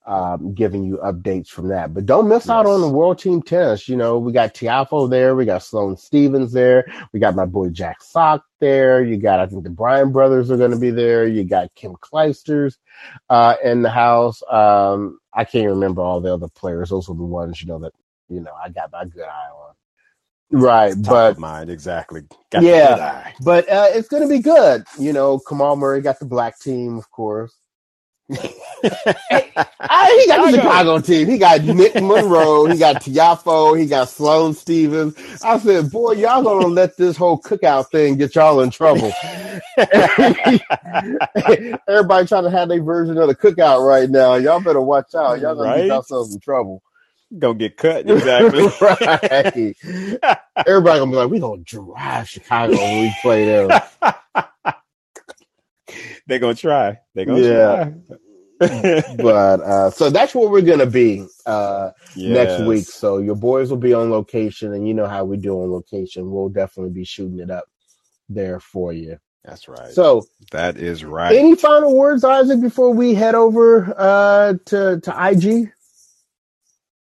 [0.06, 1.94] um, giving you updates from that.
[1.94, 2.50] But don't miss yes.
[2.50, 3.88] out on the World Team Tennis.
[3.88, 7.68] You know, we got Tiafoe there, we got Sloane Stevens there, we got my boy
[7.70, 9.02] Jack Sock there.
[9.02, 11.26] You got, I think the Bryan brothers are going to be there.
[11.26, 12.76] You got Kim Clijsters
[13.28, 14.42] uh, in the house.
[14.50, 16.90] Um, I can't remember all the other players.
[16.90, 17.92] Those are the ones you know that
[18.28, 19.74] you know I got my good eye on.
[20.52, 22.22] Right, but mind exactly.
[22.50, 24.84] Got yeah, but uh, it's going to be good.
[24.98, 27.56] You know, Kamau Murray got the black team, of course.
[28.30, 31.28] I, he got the Chicago team.
[31.28, 32.66] He got Nick Monroe.
[32.66, 33.78] He got Tiafoe.
[33.78, 35.14] He got Sloane Stevens.
[35.44, 39.12] I said, boy, y'all gonna let this whole cookout thing get y'all in trouble.
[41.88, 44.34] Everybody trying to have their version of the cookout right now.
[44.34, 45.40] Y'all better watch out.
[45.40, 45.78] Y'all gonna right?
[45.78, 46.82] get yourselves in trouble
[47.38, 48.64] gonna get cut exactly.
[48.80, 49.74] right.
[50.66, 53.80] Everybody gonna be like, we gonna drive Chicago when we play them.
[56.26, 56.98] They're gonna try.
[57.14, 57.84] They're gonna yeah.
[57.84, 57.94] try.
[59.16, 62.34] but uh, so that's where we're gonna be uh, yes.
[62.34, 62.84] next week.
[62.84, 66.30] So your boys will be on location, and you know how we do on location.
[66.30, 67.64] We'll definitely be shooting it up
[68.28, 69.18] there for you.
[69.44, 69.92] That's right.
[69.92, 71.34] So that is right.
[71.34, 75.72] Any final words, Isaac, before we head over uh, to to IG?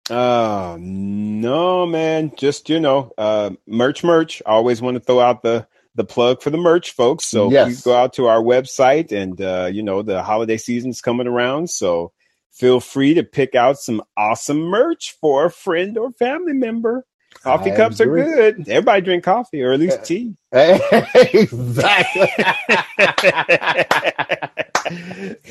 [0.10, 2.32] Uh, no, man.
[2.36, 4.42] Just you know, uh, merch, merch.
[4.46, 7.26] I always want to throw out the the plug for the merch, folks.
[7.26, 7.66] So yes.
[7.66, 11.70] please go out to our website, and uh, you know the holiday season's coming around,
[11.70, 12.14] so
[12.52, 17.06] feel free to pick out some awesome merch for a friend or family member.
[17.42, 18.22] Coffee I cups agree.
[18.22, 18.70] are good.
[18.70, 20.36] Everybody drink coffee or at least tea.
[20.52, 22.28] exactly.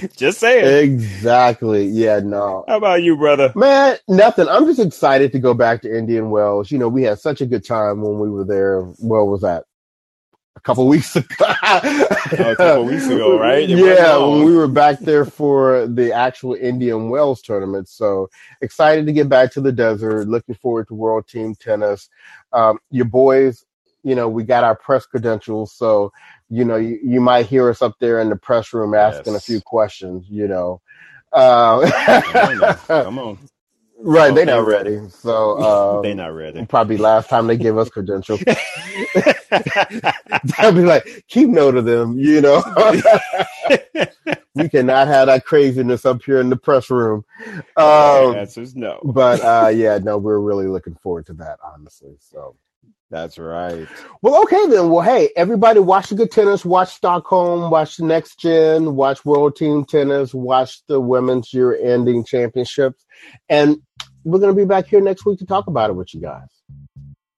[0.16, 0.92] just saying.
[0.92, 1.86] Exactly.
[1.86, 2.64] Yeah, no.
[2.68, 3.52] How about you, brother?
[3.54, 4.48] Man, nothing.
[4.48, 6.70] I'm just excited to go back to Indian Wells.
[6.70, 8.82] You know, we had such a good time when we were there.
[8.98, 9.64] Where was that?
[10.56, 11.26] A couple weeks ago.
[11.40, 11.80] oh,
[12.30, 13.68] a couple weeks ago, right?
[13.68, 17.88] It yeah, when we were back there for the actual Indian Wells tournament.
[17.88, 18.28] So
[18.62, 20.26] excited to get back to the desert.
[20.28, 22.08] Looking forward to World Team Tennis.
[22.52, 23.64] Um, your boys,
[24.02, 25.72] you know, we got our press credentials.
[25.72, 26.12] So
[26.48, 29.42] you know, you, you might hear us up there in the press room asking yes.
[29.42, 30.80] a few questions, you know.
[31.32, 31.90] Uh,
[32.86, 33.38] Come on.
[33.98, 35.00] Right, they're not ready.
[35.08, 35.58] So
[35.96, 36.64] um, they're not ready.
[36.66, 38.42] Probably last time they gave us credentials.
[40.58, 42.62] I'll be like, keep note of them, you know.
[44.54, 47.24] we cannot have that craziness up here in the press room.
[47.76, 49.00] Um, answers no.
[49.04, 52.16] but uh, yeah, no, we're really looking forward to that, honestly.
[52.20, 52.56] So
[53.08, 53.86] That's right.
[54.20, 54.90] Well, okay then.
[54.90, 56.64] Well, hey, everybody, watch the good tennis.
[56.64, 57.70] Watch Stockholm.
[57.70, 58.96] Watch the next gen.
[58.96, 60.34] Watch World Team Tennis.
[60.34, 63.04] Watch the Women's Year-ending Championships,
[63.48, 63.76] and
[64.24, 66.48] we're going to be back here next week to talk about it with you guys.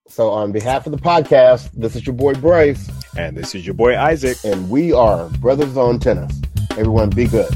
[0.09, 3.74] So, on behalf of the podcast, this is your boy Bryce, and this is your
[3.74, 6.40] boy Isaac, and we are Brothers on Tennis.
[6.70, 7.53] Everyone, be good.